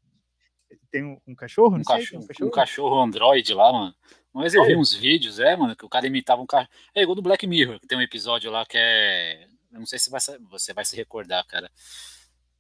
[0.95, 1.77] um, um cachorro?
[1.77, 3.95] Um, cachorro, um cachorro, um cachorro Android lá, mano.
[4.35, 6.69] Mas eu vi uns vídeos, é, mano, que o cara imitava um cachorro.
[6.93, 9.47] É igual do Black Mirror, que tem um episódio lá que é.
[9.73, 11.71] Eu não sei se vai, você vai se recordar, cara.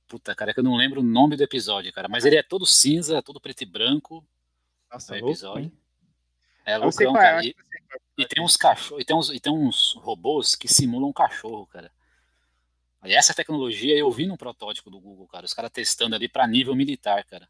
[0.07, 2.09] Puta, cara, é que eu não lembro o nome do episódio, cara.
[2.09, 4.25] Mas ele é todo cinza, todo preto e branco.
[4.93, 5.65] Nossa, é episódio.
[5.65, 5.77] Louco,
[6.65, 7.45] é loucão, cara.
[7.45, 7.57] E,
[8.19, 11.67] e, tem uns cachorros, e tem uns, e tem uns robôs que simulam um cachorro,
[11.67, 11.91] cara.
[13.05, 15.45] E essa tecnologia eu vi no protótipo do Google, cara.
[15.45, 17.49] Os caras testando ali para nível militar, cara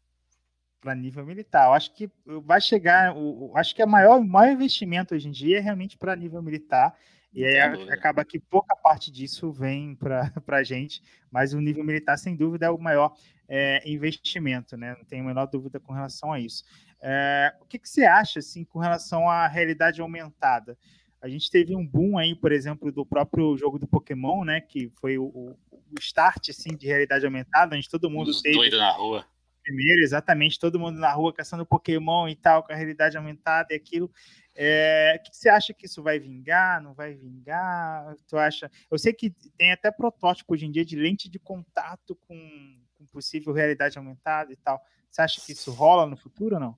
[0.85, 1.65] para nível militar.
[1.65, 2.07] Eu acho que
[2.43, 6.15] vai chegar, o, acho que o maior, maior investimento hoje em dia é realmente para
[6.15, 6.95] nível militar.
[7.33, 12.17] E aí acaba que pouca parte disso vem para a gente, mas o nível militar,
[12.17, 13.15] sem dúvida, é o maior
[13.49, 14.95] é, investimento, né?
[14.95, 16.63] Não tenho a menor dúvida com relação a isso.
[17.01, 20.77] É, o que, que, você acha, assim, com relação à realidade aumentada?
[21.19, 24.61] A gente teve um boom aí, por exemplo, do próprio jogo do Pokémon, né?
[24.61, 25.57] Que foi o, o
[25.99, 28.55] start, assim, de realidade aumentada, onde todo mundo Os teve...
[28.55, 29.25] Doido na rua
[29.65, 33.75] primeiro, exatamente, todo mundo na rua caçando Pokémon e tal, com a realidade aumentada e
[33.75, 34.11] aquilo.
[34.53, 36.81] É, que você acha que isso vai vingar?
[36.81, 38.15] Não vai vingar?
[38.27, 38.71] Tu acha?
[38.89, 43.05] Eu sei que tem até protótipo hoje em dia de lente de contato com, com
[43.07, 44.79] possível realidade aumentada e tal.
[45.09, 46.77] Você acha que isso rola no futuro ou não?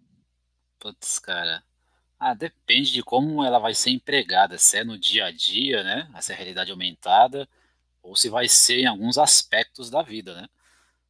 [0.79, 1.61] Putz, cara.
[2.17, 6.09] Ah, depende de como ela vai ser empregada, se é no dia a dia, né?
[6.15, 7.47] Essa realidade aumentada,
[8.01, 10.47] ou se vai ser em alguns aspectos da vida, né?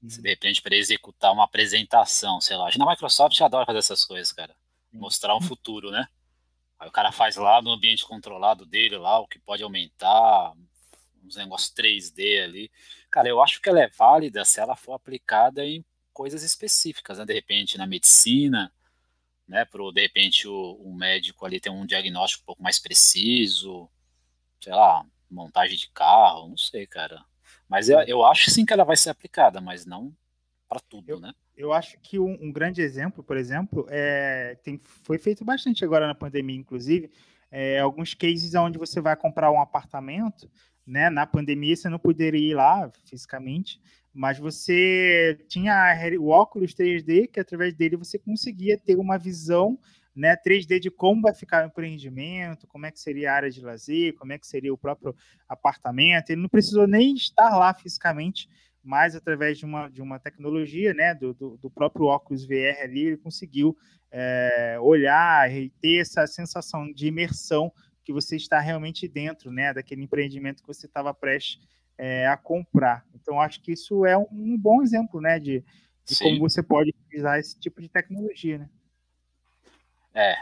[0.08, 2.70] Se de repente para executar uma apresentação, sei lá.
[2.78, 4.56] Na Microsoft adora fazer essas coisas, cara.
[4.92, 6.08] Mostrar um futuro, né?
[6.80, 10.54] Aí o cara faz lá no ambiente controlado dele, lá, o que pode aumentar,
[11.24, 12.72] uns negócios 3D ali.
[13.10, 15.84] Cara, eu acho que ela é válida se ela for aplicada em
[16.14, 17.26] coisas específicas, né?
[17.26, 18.72] De repente na medicina,
[19.48, 23.90] né, para de repente o, o, médico ali ter um diagnóstico um pouco mais preciso,
[24.62, 27.24] sei lá, montagem de carro, não sei, cara.
[27.68, 30.14] Mas eu, eu acho sim que ela vai ser aplicada, mas não
[30.68, 31.34] para tudo, eu, né?
[31.56, 36.06] Eu acho que um, um, grande exemplo, por exemplo, é, tem, foi feito bastante agora
[36.06, 37.10] na pandemia, inclusive,
[37.50, 40.50] é, alguns cases onde você vai comprar um apartamento,
[40.86, 41.10] né?
[41.10, 43.82] Na pandemia você não poderia ir lá fisicamente,
[44.14, 49.80] mas você tinha o óculos 3D, que através dele você conseguia ter uma visão
[50.18, 53.62] né, 3D de como vai ficar o empreendimento, como é que seria a área de
[53.62, 55.16] lazer, como é que seria o próprio
[55.48, 56.32] apartamento.
[56.32, 58.50] Ele não precisou nem estar lá fisicamente,
[58.84, 63.06] mas através de uma, de uma tecnologia, né, do, do, do próprio óculos VR ali,
[63.06, 63.78] ele conseguiu
[64.12, 67.72] é, olhar e ter essa sensação de imersão
[68.04, 71.60] que você está realmente dentro, né, daquele empreendimento que você estava prestes
[71.98, 73.06] é, a comprar.
[73.14, 75.64] Então, acho que isso é um, um bom exemplo, né, de,
[76.06, 78.70] de como você pode utilizar esse tipo de tecnologia, né?
[80.20, 80.36] É,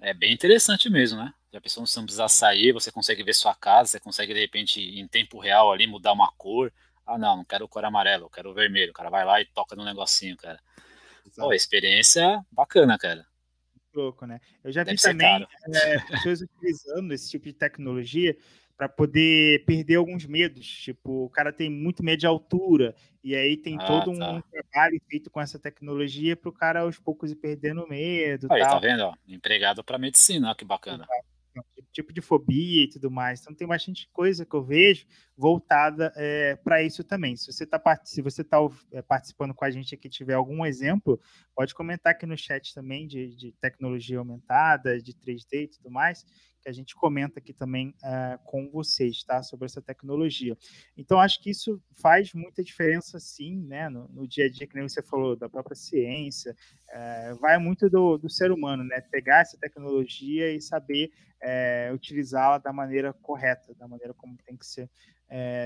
[0.00, 1.32] é bem interessante mesmo, né?
[1.52, 4.80] Já pensou, você não precisar sair, você consegue ver sua casa, você consegue, de repente,
[4.80, 6.72] em tempo real ali, mudar uma cor.
[7.06, 8.90] Ah, não, não quero cor amarelo, eu quero vermelho.
[8.90, 10.60] O cara vai lá e toca no negocinho, cara.
[11.36, 13.24] Pô, experiência bacana, cara
[13.92, 14.40] louco, né?
[14.62, 18.36] Eu já Deve vi também é, pessoas utilizando esse tipo de tecnologia
[18.80, 20.66] para poder perder alguns medos.
[20.66, 24.32] Tipo, o cara tem muito medo de altura, e aí tem ah, todo tá.
[24.32, 28.48] um trabalho feito com essa tecnologia para o cara aos poucos ir perdendo medo.
[28.50, 29.02] Aí, tá vendo?
[29.02, 31.06] Ó, empregado para medicina, ó, que bacana.
[31.92, 33.42] Tipo de fobia e tudo mais.
[33.42, 35.04] Então tem bastante coisa que eu vejo
[35.36, 37.36] voltada é, para isso também.
[37.36, 38.56] Se você está se você tá,
[38.92, 41.20] é, participando com a gente aqui tiver algum exemplo,
[41.54, 46.24] pode comentar aqui no chat também de, de tecnologia aumentada, de 3D e tudo mais
[46.60, 49.42] que a gente comenta aqui também uh, com vocês, tá?
[49.42, 50.56] Sobre essa tecnologia.
[50.96, 53.88] Então, acho que isso faz muita diferença, sim, né?
[53.88, 56.54] No, no dia a dia, que nem você falou, da própria ciência,
[56.88, 59.00] uh, vai muito do, do, ser humano, né?
[59.00, 61.10] Pegar essa tecnologia e saber
[61.42, 64.90] uh, utilizá-la da maneira correta, da maneira como tem que ser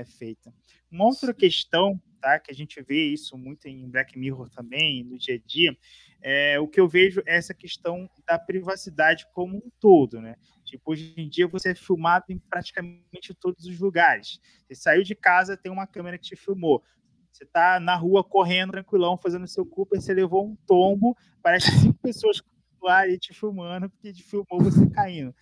[0.05, 0.53] feita.
[0.91, 2.39] Uma outra questão, tá?
[2.39, 5.75] Que a gente vê isso muito em Black Mirror também, no dia a dia,
[6.21, 10.35] é, o que eu vejo é essa questão da privacidade como um todo, né?
[10.63, 14.39] Tipo, hoje em dia você é filmado em praticamente todos os lugares.
[14.65, 16.83] Você saiu de casa, tem uma câmera que te filmou.
[17.31, 21.99] Você está na rua correndo tranquilão, fazendo seu Cooper, você levou um tombo, parece cinco
[22.01, 22.41] pessoas
[22.81, 25.35] lá e te filmando, porque te filmou você caindo.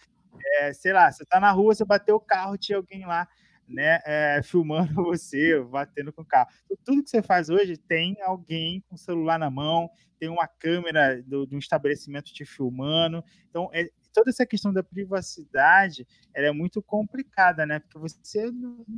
[0.58, 3.26] É, sei lá, você está na rua, você bateu o carro, tinha alguém lá
[3.67, 6.49] né, é, filmando você, batendo com o carro.
[6.84, 11.21] Tudo que você faz hoje tem alguém com o celular na mão, tem uma câmera
[11.23, 13.23] do, de um estabelecimento te filmando.
[13.49, 17.80] Então, é, toda essa questão da privacidade ela é muito complicada, né?
[17.80, 18.49] Porque você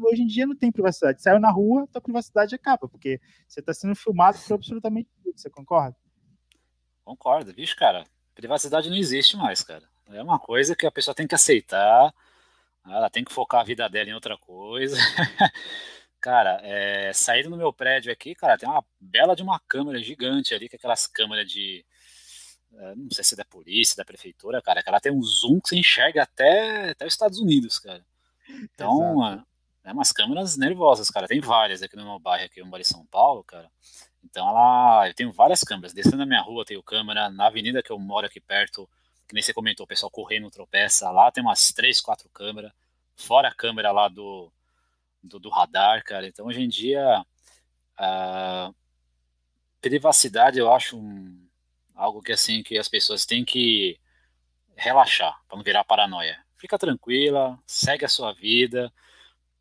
[0.01, 1.21] hoje em dia não tem privacidade.
[1.21, 5.39] Saiu na rua, tua privacidade acaba, porque você está sendo filmado por absolutamente tudo.
[5.39, 5.95] Você concorda?
[7.03, 8.03] Concordo, vixe, cara.
[8.33, 9.83] Privacidade não existe mais, cara.
[10.07, 12.13] É uma coisa que a pessoa tem que aceitar
[12.87, 14.95] ela tem que focar a vida dela em outra coisa.
[16.21, 20.53] cara, é, saindo no meu prédio aqui, cara, tem uma bela de uma câmera gigante
[20.53, 21.85] ali, que é aquelas câmeras de.
[22.73, 25.59] É, não sei se é da polícia, da prefeitura, cara, que ela tem um zoom
[25.61, 28.05] que você enxerga até, até os Estados Unidos, cara.
[28.49, 31.27] Então, é, é umas câmeras nervosas, cara.
[31.27, 33.69] Tem várias aqui no meu bairro, aqui no bairro de São Paulo, cara.
[34.23, 35.93] Então, ela, eu tenho várias câmeras.
[35.93, 37.29] Descendo na minha rua, tenho câmera.
[37.29, 38.89] Na avenida que eu moro aqui perto,
[39.27, 42.71] que nem você comentou, o pessoal correndo tropeça lá, tem umas três, quatro câmeras,
[43.15, 44.51] fora a câmera lá do,
[45.23, 46.27] do, do radar, cara.
[46.27, 47.25] Então, hoje em dia,
[47.97, 48.71] a
[49.81, 51.47] privacidade eu acho um,
[51.93, 53.99] algo que assim que as pessoas têm que
[54.75, 56.43] relaxar para não virar paranoia.
[56.57, 58.91] Fica tranquila, segue a sua vida.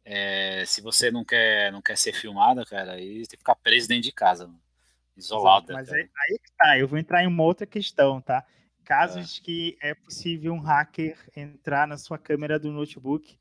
[0.04, 3.88] É, se você não quer não quer ser filmada, cara, aí tem que ficar preso
[3.88, 4.50] dentro de casa,
[5.16, 5.72] isolada.
[5.72, 8.44] Mas aí, aí que tá, eu vou entrar em uma outra questão, tá?
[8.84, 9.44] Casos é.
[9.44, 13.36] que é possível um hacker entrar na sua câmera do notebook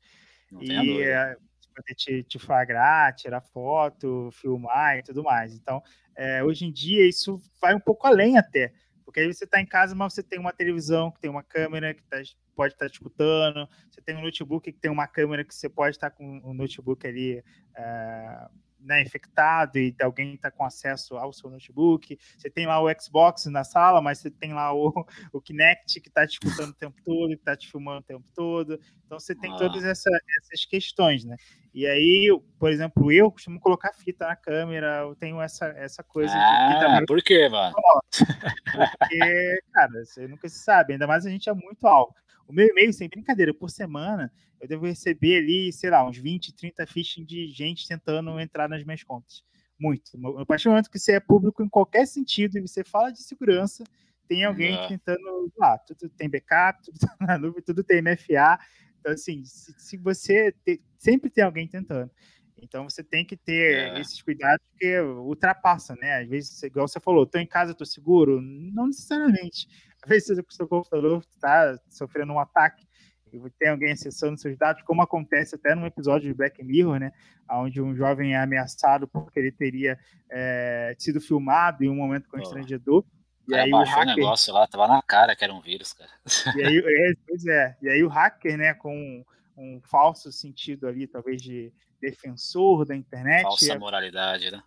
[0.50, 1.36] Não e é,
[1.74, 5.54] poder te, te flagrar, tirar foto, filmar e tudo mais.
[5.54, 5.82] Então,
[6.16, 8.72] é, hoje em dia, isso vai um pouco além até.
[9.04, 11.92] Porque aí você está em casa, mas você tem uma televisão que tem uma câmera
[11.92, 12.16] que tá,
[12.56, 15.68] pode estar tá te escutando, você tem um notebook que tem uma câmera que você
[15.68, 17.44] pode estar tá com o um notebook ali
[17.76, 18.48] é,
[18.84, 22.18] né, infectado e alguém está com acesso ao seu notebook.
[22.36, 24.92] Você tem lá o Xbox na sala, mas você tem lá o,
[25.32, 28.24] o Kinect que está te escutando o tempo todo, que está te filmando o tempo
[28.34, 28.78] todo.
[29.04, 29.56] Então você tem ah.
[29.56, 31.36] todas essa, essas questões, né?
[31.72, 36.32] E aí, por exemplo, eu costumo colocar fita na câmera, eu tenho essa, essa coisa
[36.36, 37.06] ah, de fita.
[37.06, 37.74] Por quê, mano?
[38.98, 42.14] Porque, cara, você nunca se sabe, ainda mais a gente é muito alto.
[42.46, 44.30] O meu e-mail, sem brincadeira, por semana,
[44.64, 48.82] eu devo receber ali, sei lá, uns 20, 30 phishing de gente tentando entrar nas
[48.82, 49.44] minhas contas.
[49.78, 50.10] Muito.
[50.38, 53.22] A partir do momento que você é público em qualquer sentido e você fala de
[53.22, 53.84] segurança,
[54.26, 58.58] tem alguém tentando lá, tudo tem backup, tudo tá na nuvem, tudo tem MFA.
[58.98, 62.10] Então, assim, se, se você te, sempre tem alguém tentando.
[62.56, 64.00] Então você tem que ter é.
[64.00, 66.22] esses cuidados que ultrapassa, né?
[66.22, 68.40] Às vezes, igual você falou, estou em casa, estou seguro?
[68.40, 69.68] Não necessariamente.
[70.02, 72.86] Às vezes o seu computador está sofrendo um ataque
[73.34, 77.12] e tem alguém acessando seus dados, como acontece até num episódio de Black Mirror, né?
[77.50, 79.98] Onde um jovem é ameaçado porque ele teria
[80.30, 83.04] é, sido filmado em um momento constrangedor.
[83.06, 83.24] Oh.
[83.52, 84.14] E aí o hacker...
[84.14, 86.10] o negócio lá, tava na cara que era um vírus, cara.
[86.56, 89.24] E aí, é, pois é, e aí o hacker, né, com
[89.56, 93.42] um falso sentido ali, talvez de defensor da internet.
[93.42, 94.62] Falsa moralidade, né?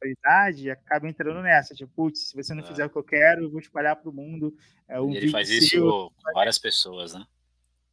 [0.00, 2.66] Moralidade, acaba entrando nessa, tipo, putz, se você não é.
[2.66, 4.54] fizer o que eu quero, eu vou espalhar para o mundo.
[4.88, 7.24] É, um ele faz isso com várias pessoas, né?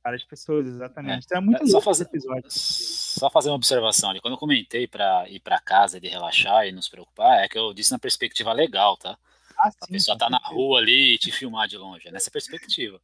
[0.03, 1.15] Várias pessoas, exatamente.
[1.15, 1.25] É.
[1.25, 2.49] Então é muito é, só fazer, episódio.
[2.49, 4.21] Só fazer uma observação ali.
[4.21, 7.73] Quando eu comentei para ir para casa de relaxar e nos preocupar, é que eu
[7.73, 9.17] disse na perspectiva legal, tá?
[9.57, 12.07] Ah, sim, a pessoa tá na rua ali e te filmar de longe.
[12.07, 13.01] É nessa perspectiva.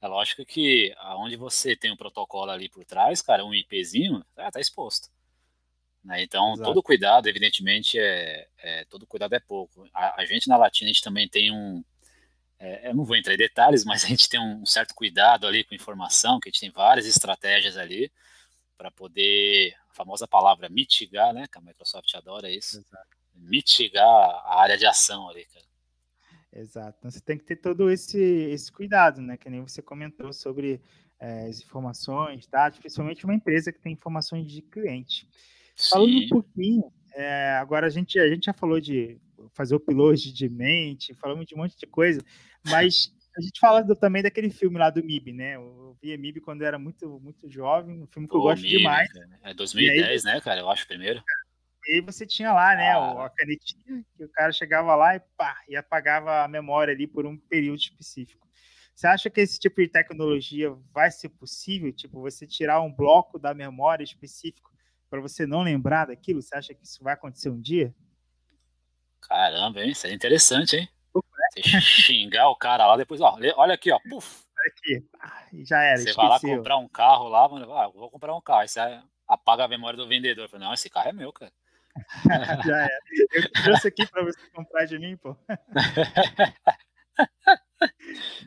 [0.00, 4.50] É lógico que aonde você tem um protocolo ali por trás, cara, um IPzinho, tá,
[4.50, 5.08] tá exposto.
[6.06, 6.22] Né?
[6.22, 6.62] Então, Exato.
[6.62, 9.88] todo cuidado, evidentemente, é, é, todo cuidado é pouco.
[9.92, 11.82] A, a, gente na Latina, a gente também tem um.
[12.58, 15.62] É, eu não vou entrar em detalhes, mas a gente tem um certo cuidado ali
[15.64, 18.10] com informação, que a gente tem várias estratégias ali
[18.76, 21.46] para poder, a famosa palavra mitigar, né?
[21.50, 22.78] Que a Microsoft adora isso.
[22.78, 23.16] Exato.
[23.34, 25.66] Mitigar a área de ação ali, cara.
[26.52, 26.96] Exato.
[26.98, 29.36] Então você tem que ter todo esse, esse cuidado, né?
[29.36, 30.80] Que nem você comentou sobre
[31.20, 35.28] é, as informações, dados, principalmente uma empresa que tem informações de cliente.
[35.74, 35.90] Sim.
[35.90, 39.20] Falando um pouquinho, é, agora a gente, a gente já falou de
[39.54, 42.20] fazer o upload de mente, falamos de um monte de coisa,
[42.64, 45.56] mas a gente fala do, também daquele filme lá do MIB, né?
[45.56, 48.62] Eu vi MIB quando eu era muito, muito jovem, um filme que Pô, eu gosto
[48.62, 49.08] MIB, demais.
[49.42, 50.60] É 2010, aí, né, cara?
[50.60, 51.22] Eu acho primeiro.
[51.86, 53.26] E aí você tinha lá, né, ah.
[53.26, 57.26] a canetinha, que o cara chegava lá e pá, e apagava a memória ali por
[57.26, 58.46] um período específico.
[58.94, 61.92] Você acha que esse tipo de tecnologia vai ser possível?
[61.92, 64.72] Tipo, você tirar um bloco da memória específico
[65.10, 66.40] para você não lembrar daquilo?
[66.40, 67.94] Você acha que isso vai acontecer um dia?
[69.20, 69.90] Caramba, hein?
[69.90, 70.88] Isso é interessante, hein?
[71.54, 74.44] Você xingar o cara lá, depois, ó, olha aqui, ó, puf.
[74.68, 75.96] Aqui, ah, já era.
[75.96, 76.28] Você esqueceu.
[76.28, 78.60] vai lá comprar um carro lá, mano, ah, vou comprar um carro.
[78.60, 78.80] Aí você
[79.28, 80.48] apaga a memória do vendedor.
[80.48, 81.52] Fala, não, esse carro é meu, cara.
[82.66, 82.88] Já é.
[83.32, 85.36] Eu trouxe aqui para você comprar de mim, pô.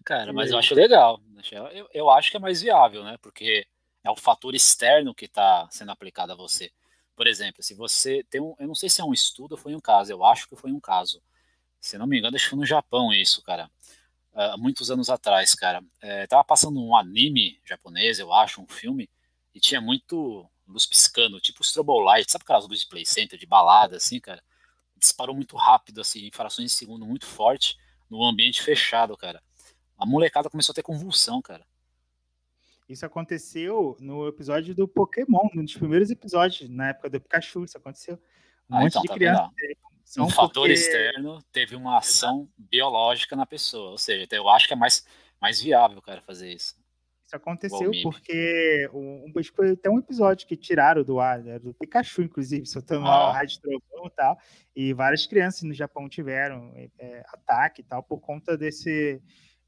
[0.05, 1.19] Cara, mas eu acho legal.
[1.51, 3.17] Eu, eu acho que é mais viável, né?
[3.21, 3.65] Porque
[4.03, 6.71] é o fator externo que está sendo aplicado a você.
[7.19, 8.55] Por exemplo, se você tem um.
[8.58, 10.71] Eu não sei se é um estudo ou foi um caso, eu acho que foi
[10.71, 11.21] um caso.
[11.77, 13.69] Se não me engano, acho que foi no Japão isso, cara.
[14.32, 15.84] Uh, muitos anos atrás, cara.
[16.01, 19.10] É, tava passando um anime japonês, eu acho, um filme,
[19.53, 23.45] e tinha muito luz piscando, tipo strobo light, sabe aquelas luzes de play center, de
[23.45, 24.41] balada, assim, cara?
[24.95, 27.75] Disparou muito rápido, assim, em frações de segundo, muito forte,
[28.10, 29.43] no ambiente fechado, cara.
[29.97, 31.67] A molecada começou a ter convulsão, cara.
[32.89, 37.78] Isso aconteceu no episódio do Pokémon, um dos primeiros episódios, na época do Pikachu, isso
[37.78, 38.15] aconteceu.
[38.67, 39.52] Um ah, monte então, de tá criança.
[40.17, 40.73] Um fator porque...
[40.73, 45.06] externo teve uma ação biológica na pessoa, ou seja, eu acho que é mais,
[45.39, 46.75] mais viável, cara, fazer isso.
[47.23, 52.23] Isso aconteceu porque um, foi até um episódio que tiraram do ar, né, do Pikachu,
[52.23, 53.30] inclusive, soltando ah.
[53.30, 54.39] a rádio trovão e tal.
[54.75, 59.21] E várias crianças no Japão tiveram é, ataque e tal por conta desse,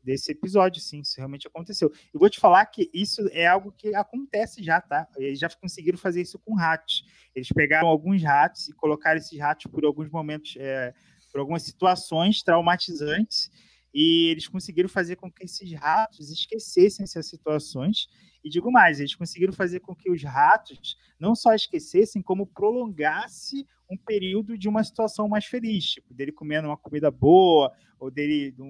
[0.03, 1.91] desse episódio, sim, isso realmente aconteceu.
[2.13, 5.07] E vou te falar que isso é algo que acontece já, tá?
[5.17, 7.05] Eles já conseguiram fazer isso com ratos.
[7.35, 10.93] Eles pegaram alguns ratos e colocaram esses ratos por alguns momentos, é,
[11.31, 13.51] por algumas situações traumatizantes
[13.93, 18.07] e eles conseguiram fazer com que esses ratos esquecessem essas situações.
[18.43, 23.67] E digo mais, eles conseguiram fazer com que os ratos não só esquecessem, como prolongasse
[23.89, 28.51] um período de uma situação mais feliz, tipo, dele comendo uma comida boa, ou dele
[28.51, 28.61] de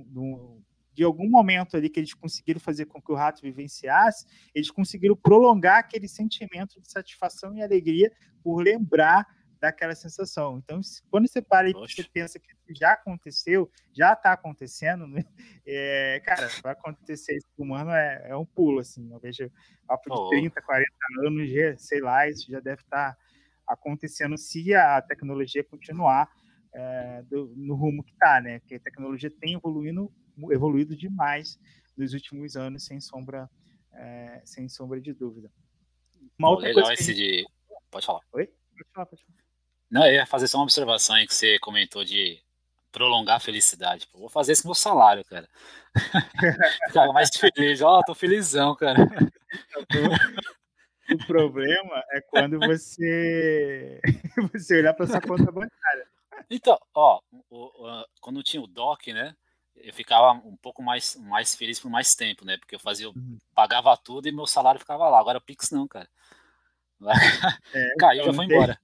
[1.03, 5.79] algum momento ali que eles conseguiram fazer com que o rato vivenciasse, eles conseguiram prolongar
[5.79, 8.11] aquele sentimento de satisfação e alegria
[8.43, 9.25] por lembrar
[9.61, 10.57] daquela sensação.
[10.57, 15.23] Então, quando você para e você pensa que já aconteceu, já está acontecendo, né?
[15.65, 19.11] é, cara, vai acontecer isso humano é, é, um pulo, assim.
[19.11, 19.51] Eu vejo
[19.85, 20.29] papo de oh.
[20.29, 20.87] 30, 40
[21.27, 23.17] anos, sei lá, isso já deve estar tá
[23.67, 26.27] acontecendo se a tecnologia continuar
[26.73, 28.59] é, do, no rumo que está, né?
[28.61, 30.11] Que a tecnologia tem evoluindo,
[30.51, 31.59] evoluído demais
[31.97, 33.49] nos últimos anos, sem sombra,
[33.93, 35.51] é, sem sombra de dúvida.
[36.37, 37.43] Uma outra legal coisa esse gente...
[37.43, 37.47] de.
[37.89, 38.21] Pode falar.
[38.33, 38.47] Oi?
[38.47, 39.41] Pode falar, pode falar.
[39.89, 42.41] Não, eu ia fazer só uma observação aí que você comentou de
[42.91, 44.07] prolongar a felicidade.
[44.07, 45.47] Pô, vou fazer isso com meu salário, cara.
[46.87, 47.81] Ficar mais feliz.
[47.81, 48.99] Ó, oh, tô felizão, cara.
[51.11, 53.99] O problema é quando você
[54.53, 56.07] você olhar para sua conta bancária.
[56.49, 59.35] Então, ó, o, o, quando tinha o DOC, né?
[59.83, 62.57] Eu ficava um pouco mais, mais feliz por mais tempo, né?
[62.57, 63.37] Porque eu fazia, eu uhum.
[63.53, 65.19] pagava tudo e meu salário ficava lá.
[65.19, 66.07] Agora o Pix não, cara.
[67.73, 68.79] É, Caiu, já foi embora.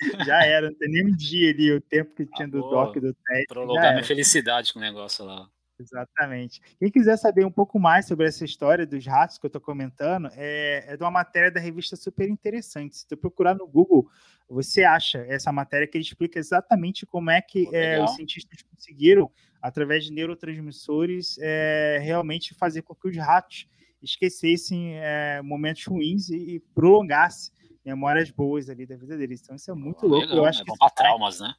[0.24, 3.12] Já era, não tem nem um dia ali o tempo que tinha do DOC do
[3.14, 3.46] teste.
[3.48, 5.50] Prolongar minha felicidade com o negócio lá.
[5.78, 6.60] Exatamente.
[6.78, 10.28] Quem quiser saber um pouco mais sobre essa história dos ratos que eu estou comentando,
[10.34, 12.96] é, é de uma matéria da revista super interessante.
[12.96, 14.10] Se tu procurar no Google,
[14.48, 19.30] você acha essa matéria que ele explica exatamente como é que é, os cientistas conseguiram,
[19.62, 23.68] através de neurotransmissores, é, realmente fazer com que os ratos
[24.02, 27.52] esquecessem é, momentos ruins e, e prolongassem
[27.84, 29.40] memórias boas ali da vida deles.
[29.42, 30.26] Então isso é muito oh, louco.
[30.26, 31.54] Legal, eu acho é bom para traumas, né?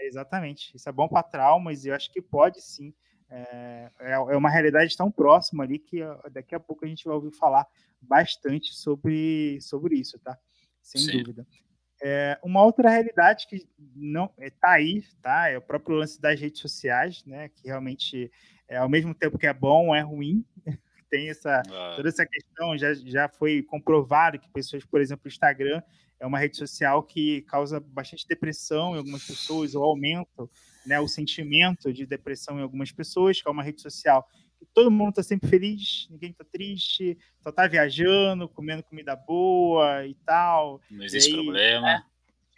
[0.00, 0.74] exatamente.
[0.74, 2.94] Isso é bom para traumas e eu acho que pode sim
[3.30, 6.00] é, é, é uma realidade tão próxima ali que
[6.32, 7.66] daqui a pouco a gente vai ouvir falar
[8.00, 10.38] bastante sobre, sobre isso, tá?
[10.82, 11.18] Sem Sim.
[11.18, 11.46] dúvida.
[12.00, 15.48] É, uma outra realidade que não está é, aí, tá?
[15.48, 17.48] É o próprio lance das redes sociais, né?
[17.48, 18.30] Que realmente,
[18.68, 20.44] é, ao mesmo tempo que é bom, é ruim.
[21.10, 21.94] Tem essa ah.
[21.96, 25.82] toda essa questão já, já foi comprovado que pessoas, por exemplo, o Instagram
[26.20, 30.50] é uma rede social que causa bastante depressão em algumas pessoas, ou aumento
[30.86, 34.26] né, o sentimento de depressão em algumas pessoas, que é uma rede social
[34.58, 40.04] que todo mundo está sempre feliz, ninguém está triste, só está viajando, comendo comida boa
[40.04, 40.80] e tal.
[40.90, 41.80] Não existe aí, problema.
[41.82, 42.02] Né,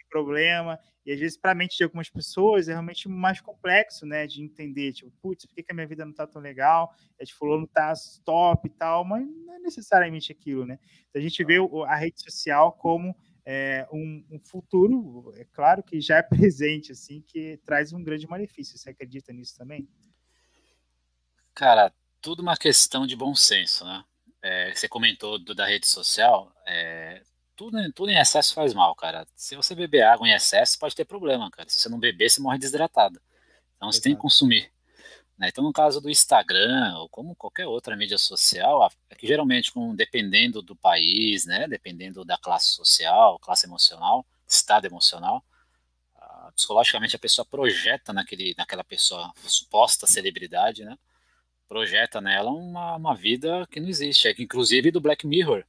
[0.09, 0.79] problema.
[1.05, 4.27] E às vezes, para a mente de algumas pessoas, é realmente mais complexo, né?
[4.27, 6.93] De entender, tipo, putz, por que, que a minha vida não está tão legal?
[7.17, 7.93] É de fulano tá
[8.23, 10.77] top e tal, mas não é necessariamente aquilo, né?
[11.09, 11.57] Então, a gente vê
[11.87, 13.15] a rede social como
[13.45, 18.27] é, um, um, futuro, é claro que já é presente, assim, que traz um grande
[18.27, 18.77] malefício.
[18.77, 19.87] Você acredita nisso também?
[21.53, 24.03] Cara, tudo uma questão de bom senso, né?
[24.41, 27.21] É, você comentou do, da rede social, é,
[27.55, 29.27] tudo, tudo em excesso faz mal, cara.
[29.35, 31.69] Se você beber água em excesso, pode ter problema, cara.
[31.69, 33.21] Se você não beber, você morre desidratado.
[33.75, 33.95] Então Exato.
[33.97, 34.71] você tem que consumir.
[35.41, 35.49] Né?
[35.49, 39.95] Então, no caso do Instagram, ou como qualquer outra mídia social, é que geralmente, com,
[39.95, 45.43] dependendo do país, né, dependendo da classe social, classe emocional, estado emocional,
[46.15, 50.95] uh, psicologicamente a pessoa projeta naquele, naquela pessoa suposta celebridade, né,
[51.67, 54.27] projeta nela uma, uma vida que não existe.
[54.27, 55.65] É que, inclusive, do Black Mirror,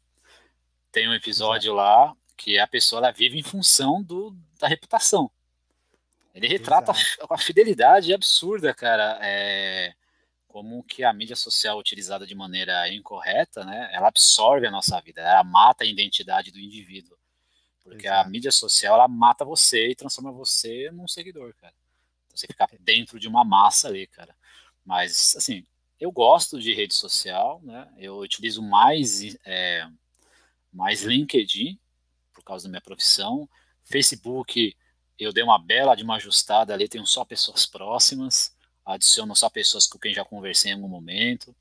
[0.90, 1.76] tem um episódio Exato.
[1.76, 5.30] lá que a pessoa ela vive em função do, da reputação.
[6.34, 9.18] Ele retrata a, a fidelidade absurda, cara.
[9.22, 9.94] É,
[10.52, 13.88] como que a mídia social utilizada de maneira incorreta, né?
[13.92, 17.16] Ela absorve a nossa vida, ela mata a identidade do indivíduo.
[17.82, 18.28] Porque Exato.
[18.28, 21.74] a mídia social, ela mata você e transforma você num seguidor, cara.
[22.26, 24.36] Então, você fica dentro de uma massa ali, cara.
[24.84, 25.66] Mas, assim,
[25.98, 27.88] eu gosto de rede social, né?
[27.96, 29.88] Eu utilizo mais, é,
[30.72, 31.78] mais LinkedIn,
[32.32, 33.48] por causa da minha profissão.
[33.84, 34.76] Facebook,
[35.18, 38.54] eu dei uma bela de uma ajustada ali, tenho só pessoas próximas,
[38.84, 41.54] adiciono só pessoas com quem já conversei em algum momento.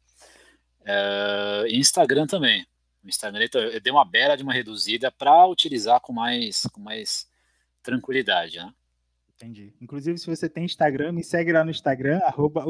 [0.81, 2.65] Uh, Instagram também.
[3.03, 7.27] Instagram eu dei uma bela de uma reduzida para utilizar com mais, com mais
[7.81, 8.73] tranquilidade, né?
[9.35, 9.73] Entendi.
[9.81, 12.63] Inclusive, se você tem Instagram, me segue lá no Instagram, arroba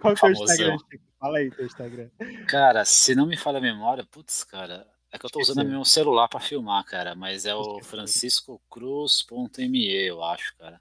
[0.00, 0.76] Qual que é o Instagram?
[1.18, 2.10] Fala aí teu Instagram.
[2.46, 4.86] Cara, se não me falha a memória, putz, cara,
[5.16, 10.22] é que eu tô usando meu celular para filmar, cara, mas é o franciscocruz.me, eu
[10.22, 10.78] acho, cara.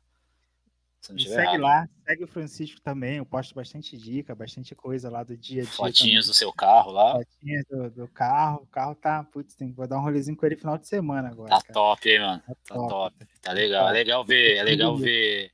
[1.02, 1.62] segue errado.
[1.62, 5.66] lá, segue o Francisco também, eu posto bastante dica, bastante coisa lá do dia a
[5.66, 5.74] dia.
[5.74, 6.34] Fotinhos também.
[6.34, 7.14] do seu carro lá.
[7.14, 10.56] Fotinhas do, do, carro, o carro tá, putz, tem, vou dar um rolezinho com ele
[10.56, 11.50] final de semana agora.
[11.50, 11.74] Tá cara.
[11.74, 12.44] top, hein, mano?
[12.46, 12.90] Tá, tá top.
[12.90, 13.16] top.
[13.42, 15.52] Tá legal, é legal ver, é legal ver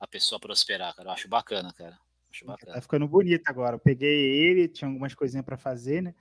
[0.00, 1.98] a pessoa prosperar, cara, eu acho bacana, cara.
[2.30, 2.74] Acho bacana.
[2.74, 6.12] Tá ficando bonito agora, eu peguei ele, tinha algumas coisinhas para fazer, né?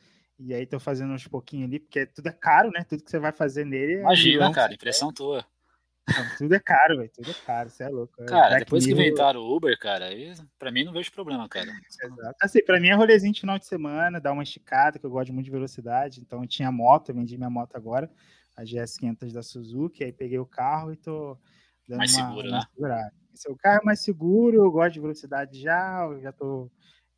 [0.46, 2.84] E aí tô fazendo uns pouquinhos ali, porque tudo é caro, né?
[2.84, 3.94] Tudo que você vai fazer nele.
[3.94, 5.14] É Imagina, cara, impressão é.
[5.14, 5.46] tua.
[6.06, 7.10] Não, tudo é caro, velho.
[7.16, 8.22] Tudo é caro, você é louco.
[8.22, 11.68] É cara, depois que inventaram o Uber, cara, aí, pra mim não vejo problema, cara.
[12.04, 12.36] Exato.
[12.42, 15.34] Assim, pra mim é rolezinho de final de semana, dar uma esticada, que eu gosto
[15.34, 16.20] muito de velocidade.
[16.20, 18.12] Então eu tinha moto, eu vendi minha moto agora,
[18.54, 21.38] a GS500 da Suzuki, aí peguei o carro e tô
[21.88, 23.10] dando mais uma, seguro, uma né?
[23.48, 26.70] O carro é mais seguro, eu gosto de velocidade já, eu já tô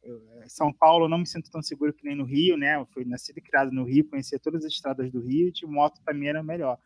[0.05, 2.75] eh, São Paulo eu não me sinto tão seguro que nem no Rio, né?
[2.75, 6.01] Eu fui nascido e criado no Rio, conhecia todas as estradas do Rio, de moto
[6.03, 6.77] para mim era melhor.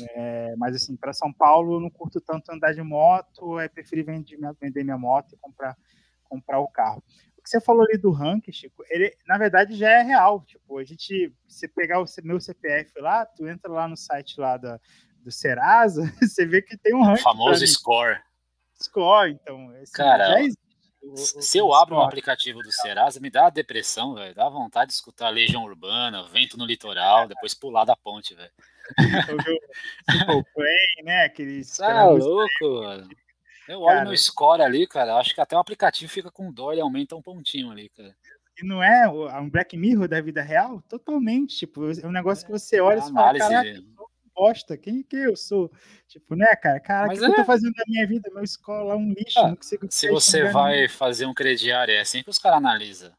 [0.00, 4.04] É, mas assim, para São Paulo eu não curto tanto andar de moto, é preferir
[4.04, 5.76] vender minha, vender minha moto e comprar,
[6.24, 7.02] comprar o carro.
[7.36, 10.40] O que você falou ali do ranking, Chico, ele na verdade já é real.
[10.46, 14.56] Tipo, a gente, se pegar o meu CPF lá, tu entra lá no site lá
[14.56, 14.80] da,
[15.22, 17.20] do Serasa, você vê que tem um ranking.
[17.20, 18.18] O famoso score.
[18.80, 19.68] Score, então.
[19.70, 20.63] Assim, Cara, já existe
[21.16, 24.34] se eu abro um aplicativo do Serasa, me dá depressão, velho.
[24.34, 28.50] Dá vontade de escutar Legião Urbana, Vento no Litoral, depois pular da ponte, velho.
[30.10, 31.24] Simple Play, né?
[31.24, 31.76] Aqueles.
[31.76, 33.08] Tá louco, mano.
[33.66, 36.72] Eu olho cara, meu score ali, cara, acho que até o aplicativo fica com dó
[36.72, 38.14] e aumenta um pontinho ali, cara.
[38.60, 39.08] E não é
[39.40, 40.82] um Black Mirror da vida real?
[40.88, 43.82] Totalmente, tipo, é um negócio que você olha e fala, caraca,
[44.34, 45.70] bosta, quem que eu sou?
[46.08, 46.80] Tipo, né, cara?
[46.80, 47.28] Cara, o que, é...
[47.28, 48.30] eu tô fazendo na minha vida?
[48.32, 49.86] Meu escola é um lixo, ah, não consigo...
[49.90, 53.12] Se você vai fazer um crediário, é assim que os caras analisam.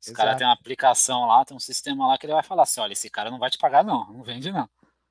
[0.00, 2.80] Os caras têm uma aplicação lá, tem um sistema lá que ele vai falar assim,
[2.80, 4.68] olha, esse cara não vai te pagar não, não vende não.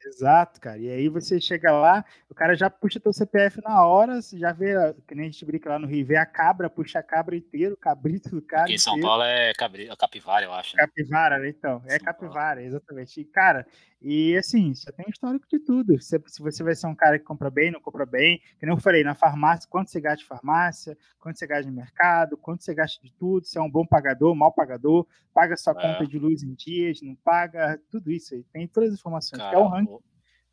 [0.08, 0.78] Exato, cara.
[0.78, 4.52] E aí você chega lá, o cara já puxa teu CPF na hora, você já
[4.52, 4.74] vê,
[5.08, 7.74] que nem a gente brinca lá no Rio, vê a cabra, puxa a cabra inteiro,
[7.76, 8.64] o cabrito do cara.
[8.64, 9.08] Aqui em São inteiro.
[9.08, 10.76] Paulo é cabri, capivara, eu acho.
[10.76, 10.84] Né?
[10.86, 11.50] Capivara, né?
[11.50, 12.68] Então, é São capivara, Paulo.
[12.68, 13.22] exatamente.
[13.22, 13.66] E, cara,
[14.02, 16.00] e assim, você tem histórico de tudo.
[16.00, 18.74] Se, se, você vai ser um cara que compra bem, não compra bem, que nem
[18.74, 22.64] eu falei, na farmácia, quanto você gasta de farmácia, quanto você gasta de mercado, quanto
[22.64, 25.82] você gasta de tudo, se é um bom pagador, mal pagador, paga sua é.
[25.82, 28.44] conta de luz em dias, não paga, tudo isso aí.
[28.54, 29.97] Tem todas as informações, cara, é o ranking.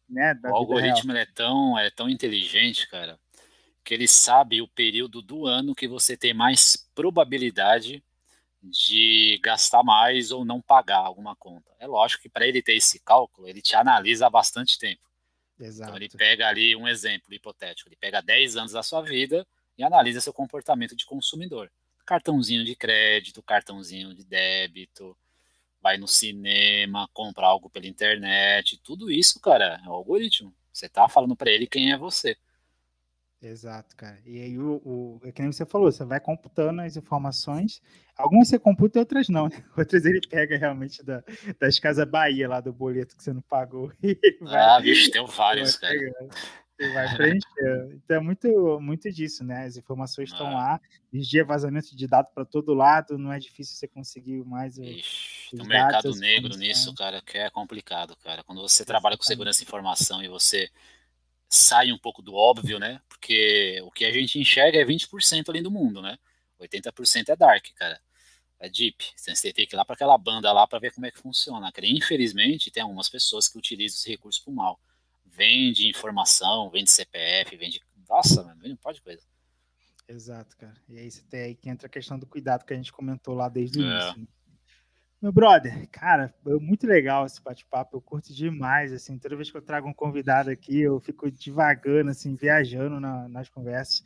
[0.08, 3.18] Né, o algoritmo é tão, é tão inteligente, cara,
[3.82, 8.04] que ele sabe o período do ano que você tem mais probabilidade
[8.62, 11.70] de gastar mais ou não pagar alguma conta.
[11.78, 15.02] É lógico que para ele ter esse cálculo, ele te analisa há bastante tempo.
[15.58, 15.90] Exato.
[15.90, 19.46] Então ele pega ali um exemplo hipotético, ele pega 10 anos da sua vida
[19.76, 21.70] e analisa seu comportamento de consumidor.
[22.06, 25.16] Cartãozinho de crédito, cartãozinho de débito,
[25.84, 30.52] vai no cinema, compra algo pela internet, tudo isso, cara, é o algoritmo.
[30.72, 32.34] Você tá falando para ele quem é você.
[33.42, 34.18] Exato, cara.
[34.24, 37.82] E aí, o, o, é que nem você falou, você vai computando as informações.
[38.16, 39.48] Algumas você computa e outras não.
[39.48, 39.62] Né?
[39.76, 41.22] Outras ele pega realmente da,
[41.60, 43.92] das Casas Bahia, lá do boleto que você não pagou.
[44.40, 45.98] Vai, ah, bicho, tem vários, cara.
[46.76, 47.94] Você vai preencher.
[47.94, 49.64] Então é muito, muito disso, né?
[49.64, 50.54] As informações estão ah.
[50.54, 50.80] lá.
[51.12, 53.16] Vigia vazamento de dados para todo lado.
[53.16, 54.78] Não é difícil você conseguir mais.
[54.78, 58.42] Ixi, o mercado negro nisso, cara, que é complicado, cara.
[58.42, 60.70] Quando você trabalha com segurança de informação e você
[61.48, 63.00] sai um pouco do óbvio, né?
[63.08, 66.18] Porque o que a gente enxerga é 20% além do mundo, né?
[66.60, 68.00] 80% é dark, cara.
[68.58, 69.04] É deep.
[69.16, 71.70] Você tem que ir lá para aquela banda lá para ver como é que funciona.
[71.70, 71.86] Cara.
[71.86, 74.80] Infelizmente, tem algumas pessoas que utilizam esse recurso para o mal.
[75.36, 77.80] Vende informação, vende CPF, vende.
[78.08, 79.22] Nossa, mano, vende um monte de coisa.
[80.08, 80.74] Exato, cara.
[80.88, 83.34] E aí você tem aí que entra a questão do cuidado que a gente comentou
[83.34, 83.86] lá desde o é.
[83.86, 84.20] início.
[84.20, 84.26] Né?
[85.24, 89.62] Meu brother, cara, muito legal esse bate-papo, eu curto demais, assim, toda vez que eu
[89.62, 94.04] trago um convidado aqui, eu fico devagando, assim, viajando na, nas conversas.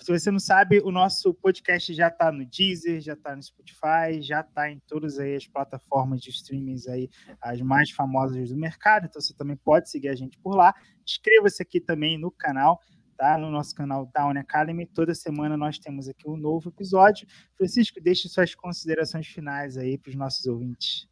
[0.00, 4.22] Se você não sabe, o nosso podcast já está no Deezer, já está no Spotify,
[4.22, 9.06] já está em todas aí as plataformas de streamings aí, as mais famosas do mercado,
[9.06, 10.74] então você também pode seguir a gente por lá.
[11.06, 12.80] Inscreva-se aqui também no canal,
[13.20, 13.36] tá?
[13.36, 14.86] No nosso canal Down Academy.
[14.86, 17.28] Toda semana nós temos aqui um novo episódio.
[17.54, 21.06] Francisco, deixe suas considerações finais aí para os nossos ouvintes.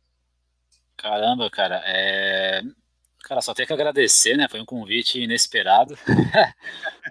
[0.97, 2.63] Caramba, cara, é...
[3.29, 4.49] Cara, só tenho que agradecer, né?
[4.49, 5.99] Foi um convite inesperado.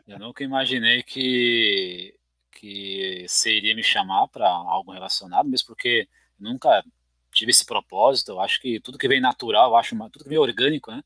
[0.07, 2.15] eu nunca imaginei que,
[2.51, 6.09] que você iria me chamar para algo relacionado, mesmo porque
[6.39, 6.83] nunca
[7.31, 8.31] tive esse propósito.
[8.31, 11.03] Eu acho que tudo que vem natural, eu acho tudo que vem orgânico, né?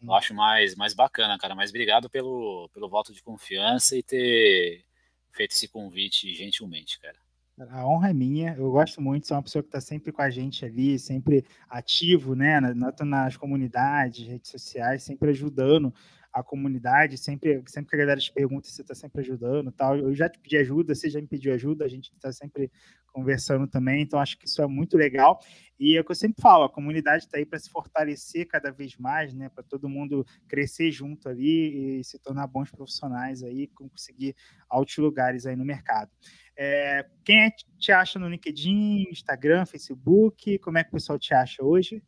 [0.00, 0.14] Eu hum.
[0.14, 1.56] acho mais, mais bacana, cara.
[1.56, 4.84] Mas obrigado pelo, pelo voto de confiança e ter
[5.32, 7.23] feito esse convite gentilmente, cara.
[7.56, 10.28] A honra é minha, eu gosto muito, sou uma pessoa que está sempre com a
[10.28, 12.58] gente ali, sempre ativo, né,
[13.04, 15.94] nas comunidades, redes sociais, sempre ajudando
[16.32, 19.96] a comunidade, sempre, sempre que a galera te pergunta se você está sempre ajudando tal.
[19.96, 22.72] Eu já te pedi ajuda, você já me pediu ajuda, a gente está sempre
[23.12, 25.38] conversando também, então acho que isso é muito legal.
[25.78, 28.72] E é o que eu sempre falo, a comunidade está aí para se fortalecer cada
[28.72, 29.48] vez mais, né?
[29.48, 34.34] Para todo mundo crescer junto ali e se tornar bons profissionais aí, conseguir
[34.68, 36.10] altos lugares aí no mercado.
[36.56, 40.58] É, quem é, te acha no LinkedIn, Instagram, Facebook?
[40.58, 42.02] Como é que o pessoal te acha hoje?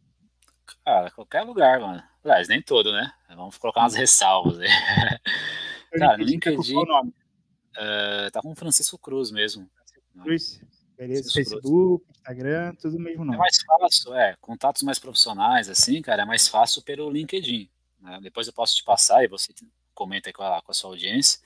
[0.85, 2.03] Cara, qualquer lugar, mano.
[2.25, 3.13] Aliás, nem todo, né?
[3.29, 4.69] Vamos colocar umas ressalvas aí.
[5.99, 6.75] Cara, no LinkedIn.
[6.75, 9.69] Tá, uh, tá com o Francisco Cruz mesmo.
[9.75, 10.61] Francisco Cruz?
[10.97, 12.17] Beleza, Facebook, Cruz.
[12.17, 13.37] Instagram, tudo mesmo nome.
[13.37, 14.35] É mais fácil, é.
[14.41, 17.69] Contatos mais profissionais, assim, cara, é mais fácil pelo LinkedIn.
[18.01, 18.19] Né?
[18.23, 19.53] Depois eu posso te passar e você
[19.95, 21.41] comenta aí com a, com a sua audiência.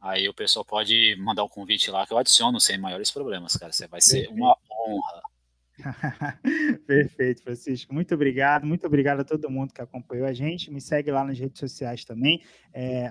[0.00, 3.56] Aí o pessoal pode mandar o um convite lá que eu adiciono sem maiores problemas,
[3.56, 3.72] cara.
[3.72, 5.22] Você vai ser uma honra.
[6.86, 7.92] Perfeito, Francisco.
[7.92, 8.66] Muito obrigado.
[8.66, 10.70] Muito obrigado a todo mundo que acompanhou a gente.
[10.70, 12.42] Me segue lá nas redes sociais também,
[12.72, 13.08] é,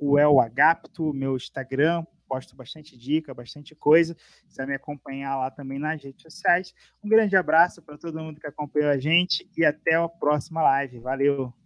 [0.00, 2.04] uelagapto, meu Instagram.
[2.28, 4.16] Posto bastante dica, bastante coisa.
[4.48, 6.74] Você vai me acompanhar lá também nas redes sociais.
[7.02, 10.98] Um grande abraço para todo mundo que acompanhou a gente e até a próxima live.
[10.98, 11.65] Valeu!